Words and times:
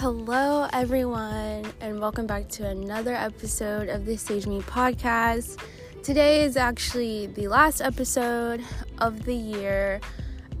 Hello, 0.00 0.66
everyone, 0.72 1.70
and 1.82 2.00
welcome 2.00 2.26
back 2.26 2.48
to 2.48 2.66
another 2.66 3.12
episode 3.12 3.90
of 3.90 4.06
the 4.06 4.16
Stage 4.16 4.46
Me 4.46 4.62
podcast. 4.62 5.62
Today 6.02 6.42
is 6.42 6.56
actually 6.56 7.26
the 7.26 7.48
last 7.48 7.82
episode 7.82 8.64
of 8.96 9.24
the 9.26 9.34
year, 9.34 10.00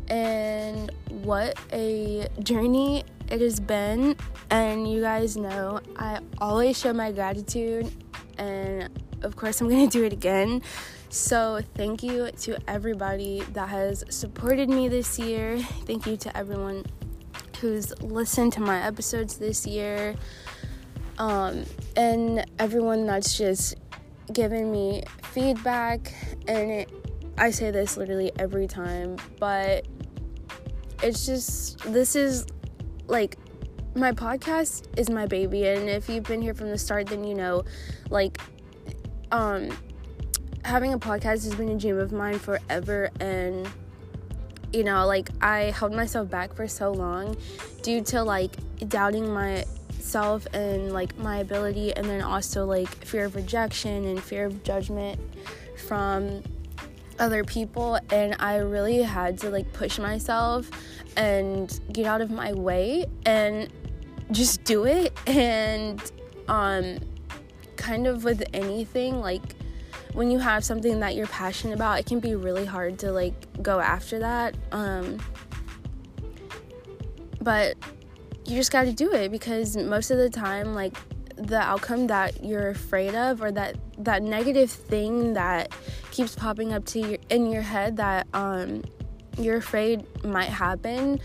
and 0.08 0.92
what 1.08 1.58
a 1.72 2.28
journey 2.42 3.02
it 3.30 3.40
has 3.40 3.60
been. 3.60 4.14
And 4.50 4.86
you 4.92 5.00
guys 5.00 5.38
know 5.38 5.80
I 5.96 6.18
always 6.36 6.78
show 6.78 6.92
my 6.92 7.10
gratitude, 7.10 7.90
and 8.36 8.90
of 9.22 9.36
course, 9.36 9.62
I'm 9.62 9.70
to 9.70 9.86
do 9.98 10.04
it 10.04 10.12
again. 10.12 10.60
So, 11.08 11.62
thank 11.76 12.02
you 12.02 12.30
to 12.42 12.58
everybody 12.68 13.40
that 13.54 13.70
has 13.70 14.04
supported 14.10 14.68
me 14.68 14.88
this 14.88 15.18
year. 15.18 15.56
Thank 15.86 16.04
you 16.06 16.18
to 16.18 16.36
everyone 16.36 16.84
who's 17.60 17.98
listened 18.00 18.52
to 18.54 18.60
my 18.60 18.82
episodes 18.82 19.38
this 19.38 19.66
year. 19.66 20.16
Um, 21.18 21.64
and 21.96 22.44
everyone 22.58 23.06
that's 23.06 23.36
just 23.36 23.76
given 24.32 24.72
me 24.72 25.02
feedback. 25.32 26.14
And 26.48 26.70
it, 26.70 26.90
I 27.36 27.50
say 27.50 27.70
this 27.70 27.96
literally 27.96 28.32
every 28.38 28.66
time, 28.66 29.16
but 29.38 29.86
it's 31.02 31.26
just, 31.26 31.78
this 31.92 32.16
is 32.16 32.46
like, 33.06 33.36
my 33.94 34.12
podcast 34.12 34.86
is 34.98 35.10
my 35.10 35.26
baby. 35.26 35.66
And 35.66 35.88
if 35.88 36.08
you've 36.08 36.24
been 36.24 36.40
here 36.40 36.54
from 36.54 36.70
the 36.70 36.78
start, 36.78 37.08
then 37.08 37.24
you 37.24 37.34
know, 37.34 37.64
like, 38.08 38.40
um, 39.32 39.68
having 40.64 40.92
a 40.92 40.98
podcast 40.98 41.44
has 41.44 41.54
been 41.54 41.68
a 41.70 41.78
dream 41.78 41.98
of 41.98 42.12
mine 42.12 42.38
forever. 42.38 43.10
And 43.20 43.68
you 44.72 44.84
know, 44.84 45.06
like 45.06 45.30
I 45.40 45.70
held 45.70 45.92
myself 45.92 46.30
back 46.30 46.54
for 46.54 46.68
so 46.68 46.92
long 46.92 47.36
due 47.82 48.02
to 48.04 48.22
like 48.22 48.56
doubting 48.88 49.32
myself 49.32 50.46
and 50.52 50.92
like 50.92 51.16
my 51.18 51.38
ability, 51.38 51.92
and 51.94 52.06
then 52.06 52.22
also 52.22 52.64
like 52.64 52.88
fear 53.04 53.26
of 53.26 53.34
rejection 53.34 54.04
and 54.04 54.22
fear 54.22 54.46
of 54.46 54.62
judgment 54.62 55.20
from 55.86 56.42
other 57.18 57.44
people. 57.44 57.98
And 58.10 58.36
I 58.38 58.56
really 58.56 59.02
had 59.02 59.38
to 59.38 59.50
like 59.50 59.72
push 59.72 59.98
myself 59.98 60.70
and 61.16 61.80
get 61.92 62.06
out 62.06 62.20
of 62.20 62.30
my 62.30 62.52
way 62.52 63.06
and 63.26 63.72
just 64.30 64.64
do 64.64 64.86
it. 64.86 65.12
And 65.26 66.00
um, 66.48 66.98
kind 67.76 68.06
of 68.06 68.24
with 68.24 68.42
anything, 68.52 69.20
like 69.20 69.54
when 70.12 70.30
you 70.30 70.38
have 70.38 70.64
something 70.64 71.00
that 71.00 71.14
you're 71.14 71.26
passionate 71.26 71.74
about, 71.74 71.98
it 71.98 72.06
can 72.06 72.20
be 72.20 72.34
really 72.34 72.64
hard 72.64 72.98
to 73.00 73.12
like 73.12 73.34
go 73.62 73.80
after 73.80 74.18
that. 74.18 74.56
Um, 74.72 75.18
but 77.40 77.76
you 78.46 78.56
just 78.56 78.72
got 78.72 78.84
to 78.84 78.92
do 78.92 79.12
it 79.12 79.30
because 79.30 79.76
most 79.76 80.10
of 80.10 80.18
the 80.18 80.28
time, 80.28 80.74
like 80.74 80.94
the 81.36 81.58
outcome 81.58 82.06
that 82.08 82.44
you're 82.44 82.68
afraid 82.68 83.14
of 83.14 83.42
or 83.42 83.50
that 83.52 83.76
that 83.98 84.22
negative 84.22 84.70
thing 84.70 85.32
that 85.34 85.72
keeps 86.10 86.34
popping 86.34 86.72
up 86.72 86.84
to 86.84 87.00
your 87.00 87.18
in 87.30 87.50
your 87.50 87.62
head 87.62 87.96
that 87.96 88.26
um, 88.34 88.82
you're 89.38 89.56
afraid 89.56 90.04
might 90.24 90.48
happen 90.48 91.18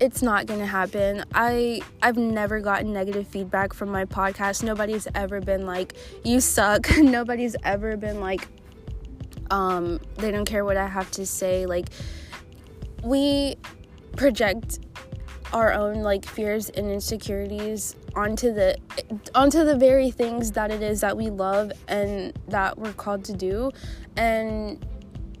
it's 0.00 0.22
not 0.22 0.46
gonna 0.46 0.66
happen. 0.66 1.24
I 1.34 1.82
I've 2.02 2.16
never 2.16 2.58
gotten 2.60 2.92
negative 2.92 3.28
feedback 3.28 3.74
from 3.74 3.90
my 3.90 4.06
podcast. 4.06 4.62
Nobody's 4.62 5.06
ever 5.14 5.40
been 5.40 5.66
like, 5.66 5.94
you 6.24 6.40
suck. 6.40 6.88
Nobody's 6.98 7.54
ever 7.62 7.96
been 7.98 8.18
like, 8.18 8.48
um, 9.50 10.00
they 10.16 10.30
don't 10.30 10.46
care 10.46 10.64
what 10.64 10.78
I 10.78 10.86
have 10.86 11.10
to 11.12 11.26
say. 11.26 11.66
Like 11.66 11.90
we 13.04 13.56
project 14.16 14.80
our 15.52 15.72
own 15.72 15.96
like 15.96 16.24
fears 16.24 16.70
and 16.70 16.90
insecurities 16.90 17.96
onto 18.14 18.52
the 18.52 18.76
onto 19.34 19.64
the 19.64 19.76
very 19.76 20.10
things 20.10 20.52
that 20.52 20.70
it 20.70 20.82
is 20.82 21.00
that 21.00 21.16
we 21.16 21.28
love 21.28 21.72
and 21.88 22.32
that 22.48 22.78
we're 22.78 22.92
called 22.92 23.24
to 23.24 23.32
do 23.32 23.70
and 24.16 24.84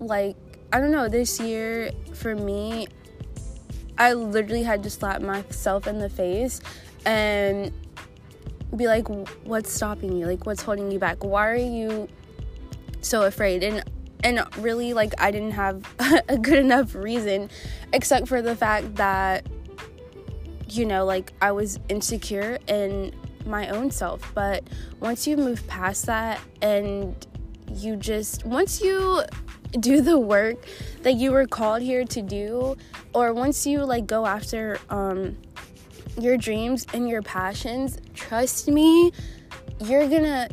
like 0.00 0.36
I 0.72 0.80
don't 0.80 0.90
know 0.90 1.08
this 1.08 1.38
year 1.38 1.92
for 2.12 2.34
me 2.34 2.88
I 4.00 4.14
literally 4.14 4.62
had 4.62 4.82
to 4.84 4.90
slap 4.90 5.20
myself 5.20 5.86
in 5.86 5.98
the 5.98 6.08
face 6.08 6.62
and 7.04 7.70
be 8.74 8.86
like, 8.86 9.06
what's 9.44 9.70
stopping 9.70 10.16
you? 10.16 10.26
Like, 10.26 10.46
what's 10.46 10.62
holding 10.62 10.90
you 10.90 10.98
back? 10.98 11.22
Why 11.22 11.50
are 11.50 11.54
you 11.54 12.08
so 13.02 13.24
afraid? 13.24 13.62
And 13.62 13.84
and 14.24 14.42
really, 14.56 14.94
like, 14.94 15.12
I 15.18 15.30
didn't 15.30 15.52
have 15.52 15.84
a 16.28 16.38
good 16.38 16.58
enough 16.58 16.94
reason, 16.94 17.50
except 17.92 18.26
for 18.26 18.40
the 18.40 18.56
fact 18.56 18.94
that, 18.96 19.46
you 20.68 20.86
know, 20.86 21.04
like, 21.04 21.32
I 21.42 21.52
was 21.52 21.78
insecure 21.90 22.58
in 22.68 23.14
my 23.44 23.68
own 23.68 23.90
self. 23.90 24.32
But 24.34 24.64
once 24.98 25.26
you 25.26 25.36
move 25.36 25.66
past 25.66 26.06
that 26.06 26.40
and 26.62 27.14
you 27.74 27.96
just, 27.96 28.46
once 28.46 28.80
you 28.80 29.22
do 29.80 30.00
the 30.00 30.18
work 30.18 30.56
that 31.02 31.14
you 31.14 31.32
were 31.32 31.46
called 31.46 31.82
here 31.82 32.04
to 32.04 32.22
do? 32.22 32.76
Or 33.14 33.32
once 33.32 33.66
you 33.66 33.84
like 33.84 34.06
go 34.06 34.26
after 34.26 34.78
um 34.88 35.36
your 36.18 36.36
dreams 36.36 36.86
and 36.92 37.08
your 37.08 37.22
passions 37.22 37.96
trust 38.14 38.66
me 38.66 39.12
you're 39.80 40.08
gonna 40.08 40.48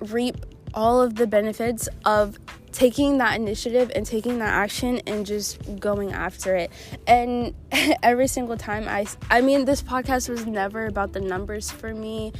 reap 0.00 0.36
all 0.74 1.00
of 1.00 1.14
the 1.14 1.26
benefits 1.26 1.88
of 2.04 2.38
taking 2.72 3.18
that 3.18 3.38
initiative 3.38 3.92
and 3.94 4.06
taking 4.06 4.38
that 4.38 4.48
action 4.48 5.00
and 5.06 5.26
just 5.26 5.78
going 5.78 6.12
after 6.12 6.56
it. 6.56 6.70
And 7.06 7.54
every 8.02 8.26
single 8.26 8.56
time 8.56 8.88
i 8.88 9.06
i 9.30 9.40
mean 9.40 9.66
this 9.66 9.82
podcast 9.82 10.28
was 10.28 10.46
never 10.46 10.86
about 10.86 11.12
the 11.12 11.20
numbers 11.20 11.70
for 11.70 11.94
me. 11.94 12.32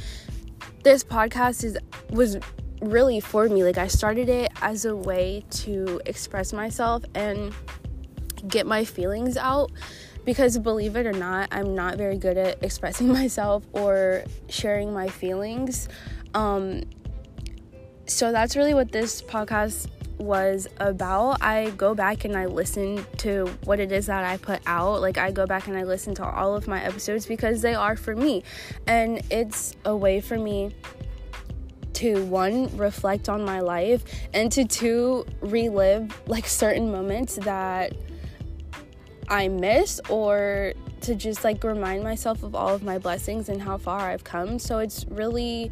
This 0.83 1.03
podcast 1.03 1.63
is 1.63 1.77
was 2.09 2.37
really 2.83 3.19
for 3.19 3.47
me. 3.47 3.63
Like, 3.63 3.77
I 3.77 3.87
started 3.87 4.29
it 4.29 4.51
as 4.61 4.85
a 4.85 4.95
way 4.95 5.43
to 5.51 6.01
express 6.05 6.53
myself 6.53 7.03
and 7.15 7.53
get 8.47 8.65
my 8.65 8.83
feelings 8.83 9.37
out 9.37 9.71
because 10.25 10.57
believe 10.57 10.95
it 10.95 11.05
or 11.05 11.13
not, 11.13 11.49
I'm 11.51 11.75
not 11.75 11.97
very 11.97 12.17
good 12.17 12.37
at 12.37 12.63
expressing 12.63 13.07
myself 13.11 13.63
or 13.73 14.23
sharing 14.49 14.93
my 14.93 15.07
feelings. 15.07 15.89
Um, 16.33 16.83
so 18.05 18.31
that's 18.31 18.55
really 18.55 18.73
what 18.73 18.91
this 18.91 19.21
podcast 19.21 19.87
was 20.17 20.67
about. 20.77 21.41
I 21.41 21.71
go 21.71 21.95
back 21.95 22.25
and 22.25 22.37
I 22.37 22.45
listen 22.45 23.05
to 23.17 23.47
what 23.65 23.79
it 23.79 23.91
is 23.91 24.05
that 24.05 24.23
I 24.23 24.37
put 24.37 24.61
out. 24.65 25.01
Like, 25.01 25.17
I 25.17 25.31
go 25.31 25.45
back 25.45 25.67
and 25.67 25.77
I 25.77 25.83
listen 25.83 26.13
to 26.15 26.25
all 26.25 26.55
of 26.55 26.67
my 26.67 26.83
episodes 26.83 27.25
because 27.25 27.61
they 27.61 27.75
are 27.75 27.95
for 27.95 28.15
me. 28.15 28.43
And 28.87 29.21
it's 29.29 29.75
a 29.85 29.95
way 29.95 30.21
for 30.21 30.37
me 30.37 30.73
to 32.03 32.21
one 32.25 32.67
reflect 32.75 33.29
on 33.29 33.45
my 33.45 33.61
life 33.61 34.03
and 34.33 34.51
to 34.51 34.65
two 34.65 35.25
relive 35.39 36.11
like 36.27 36.45
certain 36.45 36.91
moments 36.91 37.35
that 37.35 37.93
I 39.29 39.47
miss 39.47 40.01
or 40.09 40.73
to 40.99 41.15
just 41.15 41.45
like 41.45 41.63
remind 41.63 42.03
myself 42.03 42.43
of 42.43 42.55
all 42.55 42.75
of 42.75 42.83
my 42.83 42.97
blessings 42.97 43.47
and 43.47 43.61
how 43.61 43.77
far 43.77 44.01
I've 44.01 44.25
come. 44.25 44.59
So 44.59 44.79
it's 44.79 45.05
really 45.05 45.71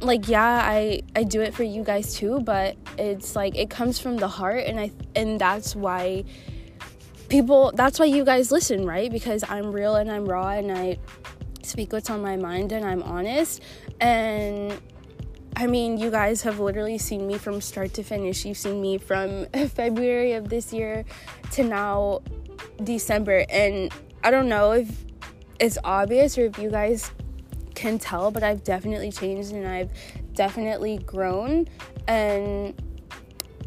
like 0.00 0.28
yeah, 0.28 0.60
I 0.62 1.00
I 1.16 1.22
do 1.22 1.40
it 1.40 1.54
for 1.54 1.62
you 1.62 1.82
guys 1.82 2.14
too, 2.14 2.40
but 2.40 2.76
it's 2.98 3.34
like 3.34 3.56
it 3.56 3.70
comes 3.70 3.98
from 3.98 4.18
the 4.18 4.28
heart 4.28 4.64
and 4.66 4.78
I 4.78 4.90
and 5.16 5.40
that's 5.40 5.74
why 5.74 6.24
people 7.30 7.72
that's 7.74 7.98
why 7.98 8.04
you 8.04 8.22
guys 8.26 8.52
listen, 8.52 8.84
right? 8.84 9.10
Because 9.10 9.42
I'm 9.48 9.72
real 9.72 9.96
and 9.96 10.10
I'm 10.10 10.26
raw 10.26 10.50
and 10.50 10.70
I 10.70 10.98
speak 11.62 11.94
what's 11.94 12.10
on 12.10 12.20
my 12.20 12.36
mind 12.36 12.72
and 12.72 12.84
I'm 12.84 13.02
honest 13.02 13.62
and 13.98 14.78
I 15.56 15.66
mean, 15.68 15.98
you 15.98 16.10
guys 16.10 16.42
have 16.42 16.58
literally 16.58 16.98
seen 16.98 17.26
me 17.26 17.38
from 17.38 17.60
start 17.60 17.94
to 17.94 18.02
finish. 18.02 18.44
You've 18.44 18.58
seen 18.58 18.80
me 18.80 18.98
from 18.98 19.46
February 19.68 20.32
of 20.32 20.48
this 20.48 20.72
year 20.72 21.04
to 21.52 21.62
now 21.62 22.22
December. 22.82 23.44
And 23.48 23.92
I 24.24 24.30
don't 24.30 24.48
know 24.48 24.72
if 24.72 25.04
it's 25.60 25.78
obvious 25.84 26.36
or 26.36 26.46
if 26.46 26.58
you 26.58 26.70
guys 26.70 27.10
can 27.74 27.98
tell, 27.98 28.32
but 28.32 28.42
I've 28.42 28.64
definitely 28.64 29.12
changed 29.12 29.52
and 29.52 29.66
I've 29.66 29.90
definitely 30.34 30.98
grown. 30.98 31.68
And 32.08 32.74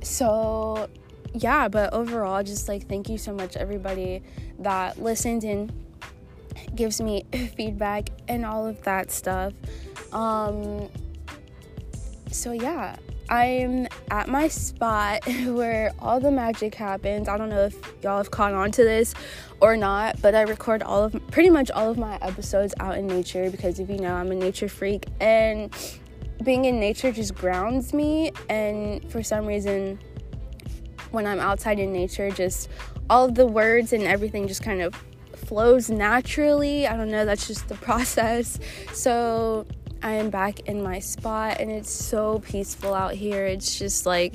so, 0.04 0.90
yeah, 1.34 1.70
but 1.70 1.94
overall, 1.94 2.44
just 2.44 2.68
like 2.68 2.88
thank 2.90 3.08
you 3.08 3.18
so 3.18 3.34
much, 3.34 3.56
everybody 3.56 4.24
that 4.60 5.02
listened 5.02 5.46
and 5.46 5.72
gives 6.76 7.00
me 7.00 7.26
feedback 7.56 8.10
and 8.28 8.46
all 8.46 8.68
of 8.68 8.82
that 8.84 9.10
stuff. 9.10 9.54
Um, 10.12 10.90
so 12.32 12.52
yeah, 12.52 12.96
I'm 13.30 13.88
at 14.10 14.30
my 14.30 14.48
spot 14.48 15.26
where 15.46 15.92
all 16.00 16.20
the 16.20 16.32
magic 16.32 16.76
happens. 16.76 17.28
I 17.28 17.38
don't 17.38 17.50
know 17.50 17.66
if 17.66 17.76
y'all 18.02 18.18
have 18.18 18.32
caught 18.32 18.54
on 18.54 18.72
to 18.72 18.84
this 18.84 19.14
or 19.60 19.76
not, 19.76 20.22
but 20.22 20.36
I 20.36 20.42
record 20.42 20.84
all 20.84 21.04
of 21.04 21.16
pretty 21.32 21.50
much 21.50 21.70
all 21.72 21.90
of 21.90 21.98
my 21.98 22.18
episodes 22.22 22.74
out 22.80 22.98
in 22.98 23.08
nature 23.08 23.50
because 23.50 23.80
if 23.80 23.90
you 23.90 23.98
know, 23.98 24.14
I'm 24.14 24.32
a 24.32 24.36
nature 24.36 24.70
freak 24.70 25.06
and 25.20 25.76
being 26.44 26.66
in 26.66 26.80
nature 26.80 27.12
just 27.12 27.36
grounds 27.36 27.94
me 27.94 28.32
and 28.50 29.10
for 29.12 29.24
some 29.24 29.46
reason 29.46 30.00
when 31.12 31.26
I'm 31.26 31.40
outside 31.40 31.80
in 31.80 31.92
nature 31.92 32.30
just 32.30 32.70
all 33.10 33.26
of 33.26 33.36
the 33.36 33.48
words 33.48 33.92
and 33.92 34.04
everything 34.04 34.48
just 34.48 34.62
kind 34.62 34.82
of 34.82 34.94
flows 35.36 35.90
naturally. 35.90 36.88
I 36.88 36.96
don't 36.96 37.10
know, 37.10 37.26
that's 37.26 37.48
just 37.48 37.68
the 37.68 37.76
process. 37.88 38.60
So 38.94 39.66
I 40.02 40.14
am 40.14 40.30
back 40.30 40.62
in 40.62 40.82
my 40.82 41.00
spot 41.00 41.60
and 41.60 41.72
it's 41.72 41.92
so 41.92 42.40
peaceful 42.40 42.94
out 42.94 43.14
here. 43.14 43.46
It's 43.46 43.78
just 43.78 44.06
like, 44.06 44.34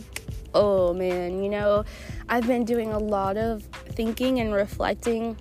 oh 0.55 0.93
man, 0.93 1.43
you 1.43 1.49
know, 1.49 1.85
I've 2.29 2.47
been 2.47 2.65
doing 2.65 2.93
a 2.93 2.99
lot 2.99 3.37
of 3.37 3.63
thinking 3.63 4.41
and 4.41 4.53
reflecting 4.53 5.37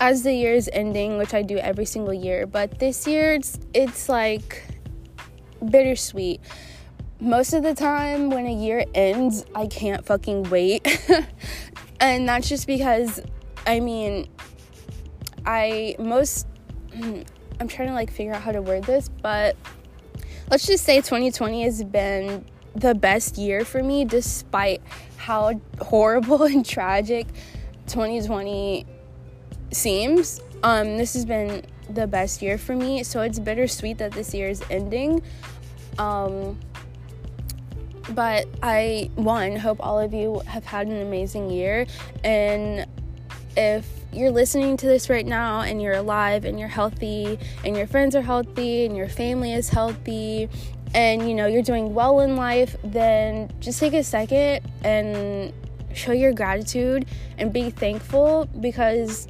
as 0.00 0.22
the 0.22 0.32
year 0.32 0.54
is 0.54 0.70
ending, 0.72 1.18
which 1.18 1.34
I 1.34 1.42
do 1.42 1.58
every 1.58 1.84
single 1.84 2.14
year, 2.14 2.46
but 2.46 2.78
this 2.78 3.06
year 3.06 3.34
it's 3.34 3.58
it's 3.74 4.08
like 4.08 4.64
bittersweet. 5.70 6.40
Most 7.20 7.52
of 7.52 7.64
the 7.64 7.74
time 7.74 8.30
when 8.30 8.46
a 8.46 8.54
year 8.54 8.84
ends, 8.94 9.44
I 9.54 9.66
can't 9.66 10.06
fucking 10.06 10.44
wait. 10.50 10.86
and 12.00 12.28
that's 12.28 12.48
just 12.48 12.66
because 12.66 13.20
I 13.66 13.80
mean 13.80 14.28
I 15.44 15.96
most 15.98 16.46
I'm 17.60 17.68
trying 17.68 17.88
to 17.88 17.94
like 17.94 18.10
figure 18.10 18.32
out 18.32 18.42
how 18.42 18.52
to 18.52 18.62
word 18.62 18.84
this, 18.84 19.08
but 19.08 19.56
let's 20.50 20.66
just 20.66 20.84
say 20.84 20.96
2020 20.96 21.62
has 21.62 21.82
been 21.84 22.44
the 22.74 22.94
best 22.94 23.38
year 23.38 23.64
for 23.64 23.82
me 23.82 24.04
despite 24.04 24.80
how 25.16 25.60
horrible 25.80 26.42
and 26.44 26.64
tragic 26.64 27.26
2020 27.86 28.86
seems. 29.72 30.40
Um, 30.62 30.96
this 30.96 31.14
has 31.14 31.24
been 31.24 31.64
the 31.90 32.06
best 32.06 32.42
year 32.42 32.58
for 32.58 32.74
me, 32.74 33.02
so 33.02 33.22
it's 33.22 33.38
bittersweet 33.38 33.98
that 33.98 34.12
this 34.12 34.34
year 34.34 34.48
is 34.48 34.62
ending. 34.70 35.22
Um, 35.98 36.58
but 38.10 38.46
I, 38.62 39.10
one, 39.16 39.56
hope 39.56 39.78
all 39.80 39.98
of 39.98 40.14
you 40.14 40.40
have 40.46 40.64
had 40.64 40.86
an 40.86 41.00
amazing 41.02 41.50
year. 41.50 41.86
And 42.24 42.86
if 43.58 43.90
you're 44.12 44.30
listening 44.30 44.76
to 44.76 44.86
this 44.86 45.10
right 45.10 45.26
now 45.26 45.62
and 45.62 45.82
you're 45.82 45.94
alive 45.94 46.44
and 46.44 46.60
you're 46.60 46.68
healthy 46.68 47.38
and 47.64 47.76
your 47.76 47.88
friends 47.88 48.14
are 48.14 48.22
healthy 48.22 48.86
and 48.86 48.96
your 48.96 49.08
family 49.08 49.52
is 49.52 49.68
healthy 49.68 50.48
and 50.94 51.28
you 51.28 51.34
know 51.34 51.46
you're 51.46 51.62
doing 51.62 51.92
well 51.92 52.20
in 52.20 52.36
life, 52.36 52.76
then 52.84 53.50
just 53.58 53.80
take 53.80 53.94
a 53.94 54.04
second 54.04 54.60
and 54.84 55.52
show 55.92 56.12
your 56.12 56.32
gratitude 56.32 57.06
and 57.36 57.52
be 57.52 57.70
thankful 57.70 58.46
because 58.60 59.26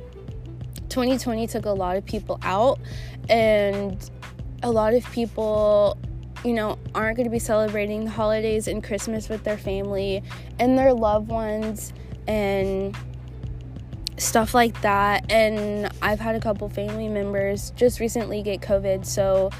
2020 0.90 1.46
took 1.46 1.64
a 1.64 1.70
lot 1.70 1.96
of 1.96 2.04
people 2.04 2.38
out 2.42 2.78
and 3.30 4.10
a 4.62 4.70
lot 4.70 4.92
of 4.92 5.10
people 5.12 5.96
you 6.44 6.52
know 6.52 6.78
aren't 6.94 7.16
going 7.16 7.24
to 7.24 7.30
be 7.30 7.38
celebrating 7.38 8.04
the 8.04 8.10
holidays 8.10 8.68
and 8.68 8.82
christmas 8.82 9.28
with 9.28 9.42
their 9.44 9.58
family 9.58 10.22
and 10.58 10.78
their 10.78 10.92
loved 10.92 11.28
ones 11.28 11.92
and 12.26 12.96
stuff 14.18 14.54
like 14.54 14.80
that 14.82 15.24
and 15.30 15.88
i've 16.02 16.20
had 16.20 16.34
a 16.34 16.40
couple 16.40 16.68
family 16.68 17.08
members 17.08 17.70
just 17.76 18.00
recently 18.00 18.42
get 18.42 18.60
covid 18.60 19.06
so 19.06 19.50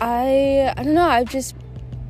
i 0.00 0.72
i 0.76 0.82
don't 0.82 0.94
know 0.94 1.08
i've 1.08 1.30
just 1.30 1.54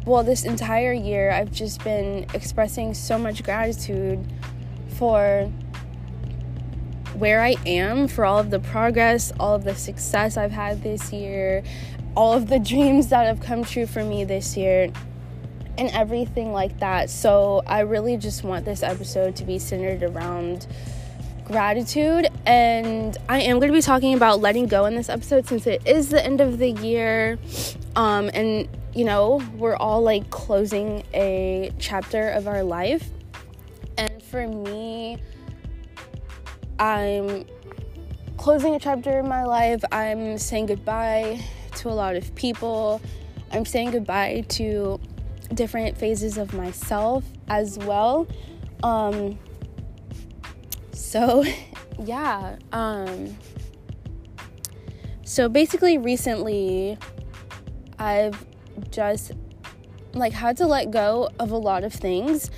well 0.07 0.23
this 0.23 0.45
entire 0.45 0.93
year 0.93 1.31
i've 1.31 1.53
just 1.53 1.83
been 1.85 2.27
expressing 2.35 2.95
so 2.95 3.19
much 3.19 3.43
gratitude 3.45 4.27
for 4.89 5.51
where 7.21 7.43
I 7.43 7.57
am, 7.67 8.09
for 8.09 8.25
all 8.25 8.39
of 8.39 8.51
the 8.51 8.61
progress, 8.61 9.33
all 9.39 9.55
of 9.55 9.65
the 9.65 9.75
success 9.75 10.37
I've 10.37 10.51
had 10.51 10.83
this 10.83 11.13
year, 11.13 11.63
all 12.17 12.33
of 12.33 12.49
the 12.49 12.59
dreams 12.71 13.09
that 13.09 13.27
have 13.27 13.41
come 13.41 13.63
true 13.65 13.87
for 13.87 14.03
me 14.03 14.25
this 14.25 14.57
year, 14.57 14.91
and 15.79 15.91
everything 15.91 16.53
like 16.53 16.79
that. 16.81 17.11
So, 17.11 17.63
I 17.67 17.81
really 17.81 18.17
just 18.17 18.43
want 18.43 18.65
this 18.65 18.83
episode 18.83 19.37
to 19.37 19.45
be 19.45 19.59
centered 19.59 20.03
around 20.03 20.67
gratitude. 21.51 22.29
And 22.47 23.17
I 23.29 23.41
am 23.41 23.59
going 23.59 23.71
to 23.73 23.77
be 23.77 23.83
talking 23.83 24.15
about 24.15 24.41
letting 24.41 24.67
go 24.67 24.87
in 24.87 24.95
this 24.95 25.09
episode 25.09 25.47
since 25.47 25.67
it 25.67 25.87
is 25.87 26.09
the 26.09 26.25
end 26.25 26.41
of 26.41 26.59
the 26.59 26.71
year. 26.71 27.39
Um, 27.97 28.31
and, 28.35 28.69
you 28.95 29.05
know, 29.05 29.43
we're 29.57 29.77
all 29.77 30.03
like 30.03 30.31
closing 30.31 31.05
a 31.13 31.73
chapter 31.79 32.31
of 32.31 32.47
our 32.47 32.63
life. 32.63 33.09
And 33.99 34.23
for 34.23 34.47
me, 34.47 35.19
I'm 36.79 37.45
closing 38.37 38.75
a 38.75 38.79
chapter 38.79 39.19
in 39.19 39.29
my 39.29 39.45
life. 39.45 39.83
I'm 39.93 40.39
saying 40.39 40.67
goodbye 40.67 41.41
to 41.77 41.89
a 41.89 41.93
lot 41.93 42.17
of 42.17 42.35
people. 42.35 43.01
I'm 43.53 43.67
saying 43.67 43.91
goodbye 43.91 44.45
to 44.51 45.01
different 45.53 45.99
phases 45.99 46.39
of 46.39 46.55
myself 46.55 47.25
as 47.49 47.77
well. 47.79 48.27
Um, 48.83 49.39
so, 51.11 51.45
yeah. 52.05 52.57
Um, 52.71 53.37
so 55.25 55.49
basically, 55.49 55.99
recently, 55.99 56.97
I've 57.99 58.47
just 58.93 59.33
like 60.13 60.33
had 60.33 60.57
to 60.59 60.67
let 60.67 60.93
go 60.93 61.29
of 61.41 61.51
a 61.51 61.57
lot 61.57 61.83
of 61.83 61.93
things 61.93 62.51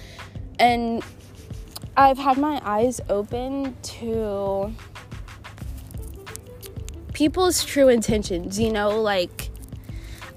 and 0.58 1.02
I've 1.96 2.18
had 2.18 2.36
my 2.36 2.60
eyes 2.62 3.00
open 3.08 3.74
to 3.82 4.72
people's 7.14 7.64
true 7.64 7.88
intentions, 7.88 8.60
you 8.60 8.70
know, 8.70 9.00
like 9.00 9.48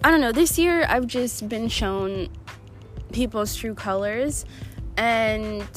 I 0.04 0.12
don't 0.12 0.22
know, 0.22 0.32
this 0.32 0.58
year 0.58 0.86
I've 0.88 1.08
just 1.08 1.50
been 1.50 1.68
shown 1.68 2.30
people's 3.12 3.56
true 3.56 3.76
colors 3.76 4.46
and 4.98 5.68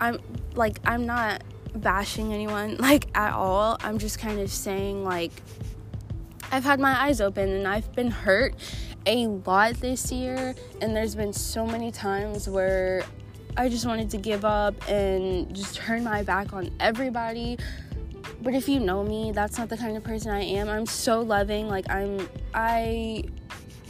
I'm 0.00 0.20
like 0.58 0.78
I'm 0.84 1.06
not 1.06 1.42
bashing 1.74 2.34
anyone 2.34 2.76
like 2.78 3.06
at 3.16 3.32
all. 3.32 3.78
I'm 3.80 3.98
just 3.98 4.18
kind 4.18 4.40
of 4.40 4.50
saying 4.50 5.04
like 5.04 5.32
I've 6.50 6.64
had 6.64 6.80
my 6.80 7.00
eyes 7.04 7.20
open 7.20 7.48
and 7.48 7.66
I've 7.66 7.90
been 7.94 8.10
hurt 8.10 8.54
a 9.06 9.26
lot 9.26 9.74
this 9.76 10.10
year 10.12 10.54
and 10.82 10.94
there's 10.94 11.14
been 11.14 11.32
so 11.32 11.64
many 11.64 11.90
times 11.90 12.48
where 12.48 13.04
I 13.56 13.68
just 13.68 13.86
wanted 13.86 14.10
to 14.10 14.18
give 14.18 14.44
up 14.44 14.74
and 14.88 15.54
just 15.54 15.76
turn 15.76 16.04
my 16.04 16.22
back 16.22 16.52
on 16.52 16.70
everybody. 16.80 17.58
But 18.42 18.54
if 18.54 18.68
you 18.68 18.78
know 18.78 19.02
me, 19.02 19.32
that's 19.32 19.58
not 19.58 19.68
the 19.68 19.76
kind 19.76 19.96
of 19.96 20.04
person 20.04 20.30
I 20.30 20.42
am. 20.42 20.68
I'm 20.68 20.86
so 20.86 21.20
loving. 21.20 21.68
Like 21.68 21.88
I'm 21.90 22.28
I 22.54 23.24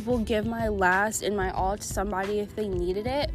will 0.04 0.18
give 0.18 0.46
my 0.46 0.68
last 0.68 1.22
and 1.22 1.36
my 1.36 1.50
all 1.50 1.76
to 1.76 1.82
somebody 1.82 2.38
if 2.40 2.54
they 2.54 2.68
needed 2.68 3.06
it. 3.06 3.30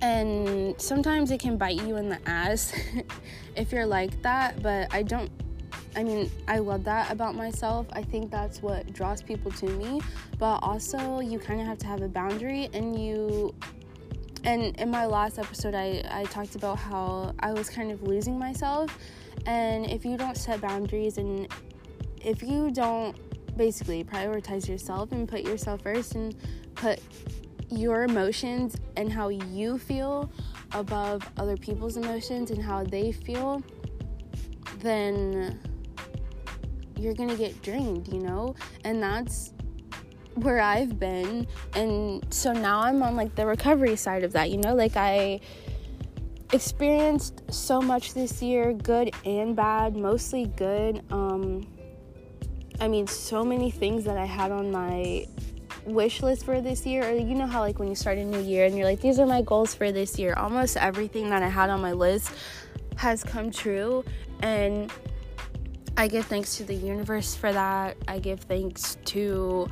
And 0.00 0.80
sometimes 0.80 1.30
it 1.30 1.40
can 1.40 1.56
bite 1.56 1.82
you 1.82 1.96
in 1.96 2.08
the 2.08 2.20
ass 2.28 2.72
if 3.56 3.72
you're 3.72 3.86
like 3.86 4.22
that, 4.22 4.62
but 4.62 4.92
I 4.94 5.02
don't 5.02 5.30
I 5.96 6.04
mean, 6.04 6.30
I 6.46 6.58
love 6.58 6.84
that 6.84 7.10
about 7.10 7.34
myself. 7.34 7.86
I 7.92 8.02
think 8.02 8.30
that's 8.30 8.62
what 8.62 8.92
draws 8.92 9.20
people 9.20 9.50
to 9.52 9.66
me. 9.66 10.00
But 10.38 10.58
also, 10.62 11.18
you 11.18 11.40
kind 11.40 11.60
of 11.60 11.66
have 11.66 11.78
to 11.78 11.86
have 11.86 12.02
a 12.02 12.08
boundary 12.08 12.68
and 12.72 12.96
you 13.00 13.54
and 14.44 14.76
in 14.76 14.90
my 14.90 15.06
last 15.06 15.38
episode 15.38 15.74
I, 15.74 16.02
I 16.10 16.24
talked 16.24 16.54
about 16.54 16.78
how 16.78 17.34
i 17.40 17.52
was 17.52 17.68
kind 17.68 17.90
of 17.90 18.02
losing 18.02 18.38
myself 18.38 18.96
and 19.46 19.86
if 19.86 20.04
you 20.04 20.16
don't 20.16 20.36
set 20.36 20.60
boundaries 20.60 21.18
and 21.18 21.48
if 22.24 22.42
you 22.42 22.70
don't 22.70 23.16
basically 23.56 24.04
prioritize 24.04 24.68
yourself 24.68 25.12
and 25.12 25.28
put 25.28 25.42
yourself 25.42 25.82
first 25.82 26.14
and 26.14 26.36
put 26.74 27.00
your 27.70 28.04
emotions 28.04 28.76
and 28.96 29.12
how 29.12 29.28
you 29.28 29.78
feel 29.78 30.30
above 30.72 31.28
other 31.36 31.56
people's 31.56 31.96
emotions 31.96 32.50
and 32.50 32.62
how 32.62 32.84
they 32.84 33.12
feel 33.12 33.62
then 34.78 35.58
you're 36.98 37.14
gonna 37.14 37.36
get 37.36 37.60
drained 37.62 38.08
you 38.08 38.20
know 38.20 38.54
and 38.84 39.02
that's 39.02 39.52
where 40.42 40.60
I've 40.60 40.98
been. 40.98 41.46
And 41.74 42.24
so 42.32 42.52
now 42.52 42.80
I'm 42.80 43.02
on 43.02 43.16
like 43.16 43.34
the 43.34 43.46
recovery 43.46 43.96
side 43.96 44.24
of 44.24 44.32
that, 44.32 44.50
you 44.50 44.58
know, 44.58 44.74
like 44.74 44.96
I 44.96 45.40
experienced 46.52 47.42
so 47.52 47.80
much 47.80 48.14
this 48.14 48.42
year, 48.42 48.72
good 48.72 49.10
and 49.24 49.54
bad, 49.54 49.96
mostly 49.96 50.46
good. 50.56 51.02
Um 51.10 51.66
I 52.80 52.86
mean, 52.86 53.06
so 53.08 53.44
many 53.44 53.70
things 53.70 54.04
that 54.04 54.16
I 54.16 54.24
had 54.24 54.52
on 54.52 54.70
my 54.70 55.26
wish 55.88 56.22
list 56.22 56.44
for 56.44 56.60
this 56.60 56.86
year 56.86 57.08
or 57.08 57.12
you 57.12 57.34
know 57.34 57.46
how 57.46 57.60
like 57.60 57.78
when 57.78 57.88
you 57.88 57.94
start 57.94 58.18
a 58.18 58.24
new 58.24 58.40
year 58.40 58.66
and 58.66 58.76
you're 58.76 58.86
like 58.86 59.00
these 59.00 59.18
are 59.18 59.26
my 59.26 59.42
goals 59.42 59.74
for 59.74 59.90
this 59.90 60.18
year 60.18 60.34
almost 60.34 60.76
everything 60.76 61.30
that 61.30 61.42
i 61.42 61.48
had 61.48 61.70
on 61.70 61.80
my 61.80 61.92
list 61.92 62.32
has 62.96 63.24
come 63.24 63.50
true 63.50 64.04
and 64.40 64.92
i 65.96 66.06
give 66.06 66.26
thanks 66.26 66.56
to 66.56 66.64
the 66.64 66.74
universe 66.74 67.34
for 67.34 67.52
that 67.52 67.96
i 68.06 68.18
give 68.18 68.40
thanks 68.40 68.96
to 69.04 69.68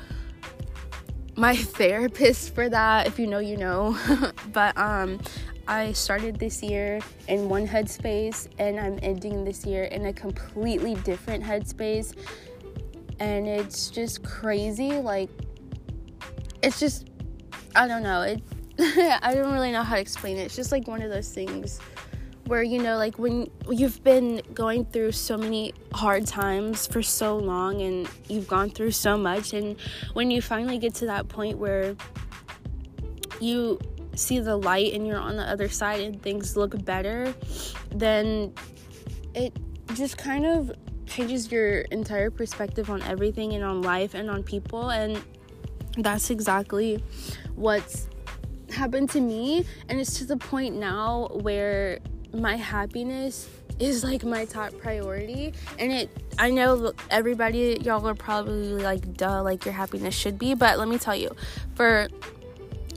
my 1.37 1.55
therapist 1.79 2.55
for 2.55 2.69
that. 2.69 3.07
If 3.07 3.19
you 3.19 3.27
know, 3.27 3.39
you 3.39 3.57
know. 3.57 3.97
but 4.53 4.77
um, 4.77 5.21
I 5.69 5.93
started 5.93 6.39
this 6.39 6.63
year 6.63 7.01
in 7.29 7.49
one 7.49 7.67
headspace 7.67 8.49
and 8.59 8.81
I'm 8.81 8.99
ending 9.03 9.45
this 9.45 9.65
year 9.65 9.85
in 9.85 10.07
a 10.07 10.13
completely 10.13 10.95
different 10.97 11.45
headspace. 11.45 12.15
And 13.21 13.47
it's 13.47 13.91
just 13.91 14.23
crazy. 14.23 14.93
Like, 14.93 15.31
it's 16.63 16.81
just, 16.81 17.09
I 17.75 17.87
don't 17.87 18.03
know. 18.03 18.23
It, 18.23 18.43
I 19.23 19.35
don't 19.35 19.53
really 19.53 19.73
know 19.73 19.83
how 19.83 19.95
to 19.95 20.01
explain 20.01 20.37
it. 20.37 20.43
It's 20.43 20.57
just 20.57 20.73
like 20.73 20.87
one 20.87 21.03
of 21.03 21.11
those 21.11 21.33
things 21.33 21.81
where 22.47 22.63
you 22.63 22.81
know 22.81 22.97
like 22.97 23.19
when 23.19 23.49
you've 23.69 24.03
been 24.05 24.41
going 24.55 24.85
through 24.85 25.11
so 25.11 25.37
many 25.37 25.75
hard 25.93 26.27
times 26.27 26.87
for 26.87 27.03
so 27.03 27.37
long 27.37 27.83
and 27.83 28.09
you've 28.29 28.47
gone 28.47 28.71
through 28.71 28.91
so 28.91 29.17
much 29.17 29.53
and 29.53 29.77
when 30.13 30.31
you 30.31 30.41
finally 30.41 30.79
get 30.79 30.95
to 30.95 31.07
that 31.07 31.29
point 31.29 31.59
where 31.59 31.97
you 33.41 33.79
see 34.15 34.39
the 34.39 34.57
light 34.57 34.95
and 34.95 35.07
you're 35.07 35.19
on 35.19 35.37
the 35.37 35.43
other 35.43 35.69
side 35.69 36.01
and 36.01 36.23
things 36.23 36.57
look 36.57 36.83
better 36.85 37.35
then 37.91 38.53
it 39.35 39.53
just 39.95 40.17
kind 40.17 40.47
of 40.47 40.71
changes 41.07 41.51
your 41.51 41.81
entire 41.81 42.31
perspective 42.31 42.91
on 42.91 43.03
everything 43.03 43.55
and 43.55 43.65
on 43.65 43.83
life 43.83 44.15
and 44.15 44.31
on 44.31 44.43
people 44.43 44.91
and 44.91 45.21
that's 45.99 46.31
exactly 46.31 47.03
what's 47.55 48.09
happened 48.71 49.09
to 49.11 49.21
me 49.21 49.65
and 49.89 50.01
it's 50.01 50.19
to 50.19 50.25
the 50.25 50.37
point 50.37 50.75
now 50.77 51.29
where 51.33 51.99
my 52.33 52.57
happiness 52.57 53.49
is 53.79 54.03
like 54.03 54.25
my 54.25 54.45
top 54.45 54.77
priority 54.79 55.53
and 55.79 55.93
it 55.93 56.11
i 56.39 56.51
know 56.51 56.93
everybody 57.11 57.79
y'all 57.83 58.07
are 58.07 58.15
probably 58.15 58.73
like 58.83 59.17
duh 59.17 59.43
like 59.43 59.65
your 59.65 59.75
happiness 59.75 60.15
should 60.15 60.39
be 60.39 60.55
but 60.55 60.79
let 60.79 60.89
me 60.89 60.99
tell 60.99 61.15
you 61.15 61.31
for 61.75 62.09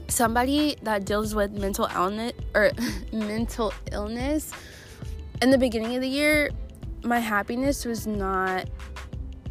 somebody 0.08 0.76
that 0.82 1.04
deals 1.04 1.34
with 1.34 1.52
mental 1.52 1.88
illness 1.94 2.32
or 2.54 2.72
mental 3.12 3.72
illness 3.92 4.52
in 5.42 5.50
the 5.50 5.58
beginning 5.58 5.94
of 5.94 6.00
the 6.00 6.08
year 6.08 6.50
my 7.02 7.18
happiness 7.18 7.84
was 7.84 8.06
not 8.06 8.68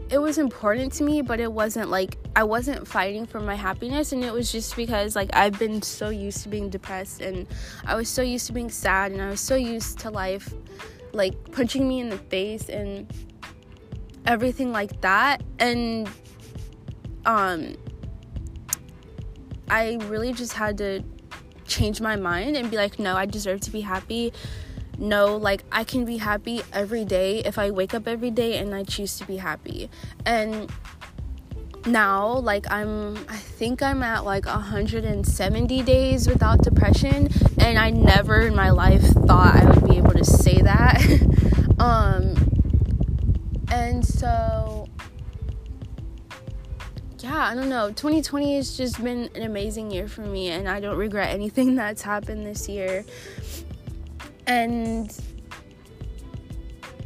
it 0.10 0.18
was 0.18 0.40
important 0.40 0.92
to 0.94 1.04
me, 1.04 1.22
but 1.22 1.40
it 1.40 1.52
wasn't 1.52 1.90
like 1.90 2.18
I 2.36 2.44
wasn't 2.44 2.88
fighting 2.88 3.26
for 3.26 3.40
my 3.40 3.56
happiness 3.56 4.12
and 4.12 4.24
it 4.24 4.34
was 4.34 4.52
just 4.52 4.76
because 4.76 5.16
like 5.16 5.30
I've 5.34 5.58
been 5.60 5.82
so 5.82 6.10
used 6.10 6.44
to 6.44 6.50
being 6.50 6.70
depressed 6.70 7.22
and 7.22 7.46
I 7.86 7.96
was 7.96 8.10
so 8.10 8.22
used 8.22 8.48
to 8.48 8.54
being 8.54 8.70
sad 8.72 9.12
and 9.12 9.22
I 9.22 9.30
was 9.30 9.40
so 9.40 9.56
used 9.56 10.00
to 10.00 10.10
life 10.10 10.54
like 11.12 11.52
punching 11.52 11.88
me 11.88 12.00
in 12.00 12.10
the 12.10 12.18
face 12.18 12.70
and 12.70 13.12
everything 14.26 14.72
like 14.72 15.00
that 15.02 15.44
and 15.60 16.10
um 17.26 17.76
I 19.70 19.98
really 20.06 20.34
just 20.34 20.54
had 20.54 20.78
to 20.80 21.04
change 21.66 22.02
my 22.02 22.16
mind 22.16 22.56
and 22.56 22.72
be 22.72 22.78
like 22.78 22.98
no, 22.98 23.16
I 23.16 23.26
deserve 23.26 23.62
to 23.62 23.72
be 23.72 23.82
happy 23.82 24.34
know 25.00 25.38
like 25.38 25.64
I 25.72 25.84
can 25.84 26.06
be 26.06 26.18
happy 26.18 26.62
every 26.74 27.06
day 27.06 27.40
if 27.40 27.58
I 27.58 27.72
wake 27.72 27.94
up 27.94 28.08
every 28.08 28.32
day 28.32 28.58
and 28.58 28.74
I 28.76 28.84
choose 28.84 29.18
to 29.20 29.26
be 29.26 29.38
happy. 29.38 29.90
And 30.26 30.72
now 31.86 32.28
like 32.28 32.70
I'm 32.72 33.18
I 33.30 33.38
think 33.38 33.82
I'm 33.82 34.04
at 34.04 34.26
like 34.26 34.46
170 34.46 35.82
days 35.84 36.28
without 36.28 36.62
depression 36.62 37.30
and 37.58 37.80
I 37.80 37.90
never 37.90 38.42
in 38.42 38.56
my 38.56 38.70
life 38.70 39.02
thought 39.02 39.56
I 39.56 39.66
would 39.66 39.88
be 39.88 39.98
able 39.98 40.14
to 40.14 40.26
say 40.26 40.62
that. 40.62 41.02
um 41.80 42.36
and 43.72 44.06
so 44.06 44.88
yeah, 47.20 47.50
I 47.50 47.54
don't 47.54 47.70
know. 47.70 47.90
2020 47.90 48.56
has 48.56 48.78
just 48.78 49.04
been 49.04 49.30
an 49.36 49.44
amazing 49.44 49.92
year 49.92 50.08
for 50.08 50.22
me 50.22 50.50
and 50.50 50.70
I 50.70 50.80
don't 50.80 50.98
regret 50.98 51.34
anything 51.34 51.76
that's 51.76 52.02
happened 52.02 52.46
this 52.46 52.68
year. 52.68 53.06
And 54.50 55.16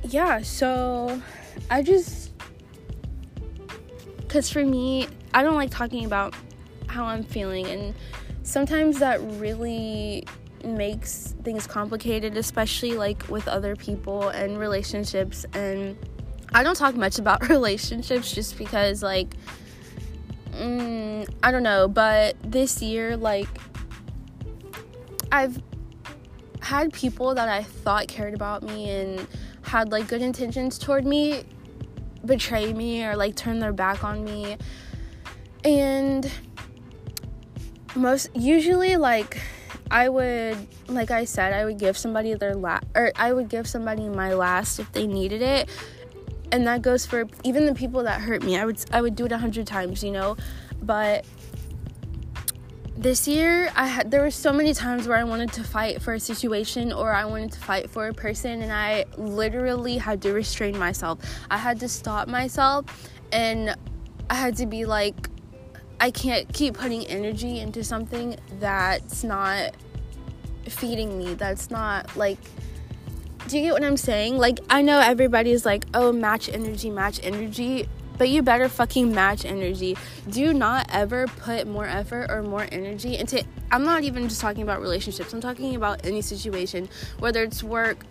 yeah, 0.04 0.42
so 0.42 1.22
I 1.70 1.84
just 1.84 2.32
cuz 4.30 4.50
for 4.50 4.66
me, 4.66 5.10
I 5.34 5.44
don't 5.44 5.56
like 5.56 5.70
talking 5.70 6.06
about 6.06 6.34
how 6.88 7.04
I'm 7.04 7.22
feeling. 7.22 7.68
And 7.68 7.94
sometimes 8.44 8.98
that 9.00 9.20
really 9.40 10.26
makes 10.64 11.36
things 11.44 11.68
complicated, 11.68 12.38
especially 12.38 12.94
like 12.94 13.28
with 13.28 13.50
other 13.50 13.76
people 13.76 14.30
and 14.30 14.58
relationships. 14.58 15.46
And 15.54 15.98
I 16.54 16.64
don't 16.64 16.78
talk 16.78 16.96
much 16.96 17.20
about 17.20 17.50
relationships 17.58 18.34
just 18.34 18.58
because 18.58 19.04
like 19.04 19.36
mm, 20.54 21.28
I 21.44 21.52
don't 21.52 21.64
know, 21.64 21.90
but 21.90 22.38
this 22.42 22.82
year 22.82 23.18
like 23.18 23.50
I've 25.30 25.62
had 26.64 26.94
people 26.94 27.36
that 27.36 27.50
I 27.50 27.62
thought 27.62 28.08
cared 28.08 28.34
about 28.34 28.64
me 28.64 28.90
and 28.90 29.28
had 29.64 29.92
like 29.92 30.08
good 30.08 30.22
intentions 30.22 30.80
toward 30.80 31.06
me 31.06 31.44
betray 32.26 32.72
me 32.72 33.04
or 33.04 33.18
like 33.18 33.36
turn 33.36 33.60
their 33.60 33.74
back 33.74 34.04
on 34.04 34.24
me. 34.24 34.58
And 35.66 36.30
most 37.96 38.30
usually 38.36 38.96
like 38.96 39.42
I 39.92 40.08
would 40.08 40.58
like 40.88 41.12
I 41.12 41.26
said 41.26 41.54
I 41.54 41.66
would 41.66 41.78
give 41.78 41.98
somebody 41.98 42.34
their 42.34 42.56
last 42.56 42.86
or 42.96 43.12
I 43.16 43.34
would 43.34 43.50
give 43.50 43.68
somebody 43.68 44.08
my 44.08 44.34
last 44.34 44.80
if 44.80 44.92
they 44.94 45.06
needed 45.06 45.42
it. 45.42 45.70
And 46.52 46.66
that 46.68 46.82
goes 46.82 47.06
for 47.06 47.26
even 47.44 47.66
the 47.66 47.74
people 47.74 48.04
that 48.04 48.22
hurt 48.22 48.42
me. 48.42 48.58
I 48.58 48.66
would 48.66 48.84
I 48.92 49.02
would 49.02 49.16
do 49.16 49.26
it 49.26 49.32
a 49.34 49.38
hundred 49.38 49.68
times, 49.68 50.02
you 50.02 50.12
know. 50.12 50.38
But 50.82 51.26
this 52.96 53.28
year 53.28 53.72
I 53.76 53.88
had 53.88 54.12
there 54.12 54.22
were 54.22 54.32
so 54.32 54.54
many 54.54 54.74
times 54.74 55.08
where 55.08 55.18
I 55.18 55.24
wanted 55.24 55.52
to 55.54 55.64
fight 55.64 56.02
for 56.02 56.14
a 56.14 56.20
situation 56.20 56.94
or 56.94 57.12
I 57.12 57.26
wanted 57.26 57.52
to 57.54 57.60
fight 57.60 57.90
for 57.90 58.08
a 58.08 58.14
person 58.14 58.62
and 58.62 58.72
I 58.72 59.06
literally 59.18 59.98
had 59.98 60.22
to 60.24 60.34
restrain 60.34 60.78
myself. 60.78 61.20
I 61.50 61.58
had 61.58 61.80
to 61.80 61.90
stop 61.90 62.28
myself 62.28 62.86
and 63.32 63.76
I 64.30 64.36
had 64.36 64.56
to 64.58 64.66
be 64.66 64.86
like 64.86 65.30
I 66.00 66.12
can't 66.12 66.52
keep 66.54 66.76
putting 66.76 67.06
energy 67.08 67.60
into 67.60 67.84
something 67.84 68.38
that's 68.60 69.24
not 69.24 69.76
feeding 70.68 71.18
me. 71.18 71.34
That's 71.34 71.72
not 71.72 72.16
like 72.16 72.38
do 73.48 73.58
you 73.58 73.64
get 73.64 73.74
what 73.74 73.84
I'm 73.84 73.98
saying? 73.98 74.38
Like 74.38 74.60
I 74.70 74.82
know 74.82 75.00
everybody's 75.00 75.66
like, 75.66 75.86
"Oh, 75.94 76.12
match 76.14 76.48
energy, 76.48 76.90
match 76.90 77.20
energy." 77.24 77.90
But 78.24 78.30
you 78.30 78.42
better 78.42 78.70
fucking 78.70 79.14
match 79.14 79.44
energy. 79.44 79.98
Do 80.30 80.54
not 80.54 80.90
ever 80.94 81.28
put 81.28 81.68
more 81.68 81.86
effort 81.86 82.32
or 82.32 82.42
more 82.42 82.66
energy 82.72 83.18
into 83.18 83.44
I'm 83.70 83.84
not 83.84 84.06
even 84.06 84.30
just 84.30 84.40
talking 84.40 84.64
about 84.64 84.80
relationships. 84.80 85.34
I'm 85.34 85.42
talking 85.42 85.76
about 85.76 86.06
any 86.06 86.22
situation, 86.22 86.88
whether 87.20 87.44
it's 87.44 87.62
work, 87.62 88.06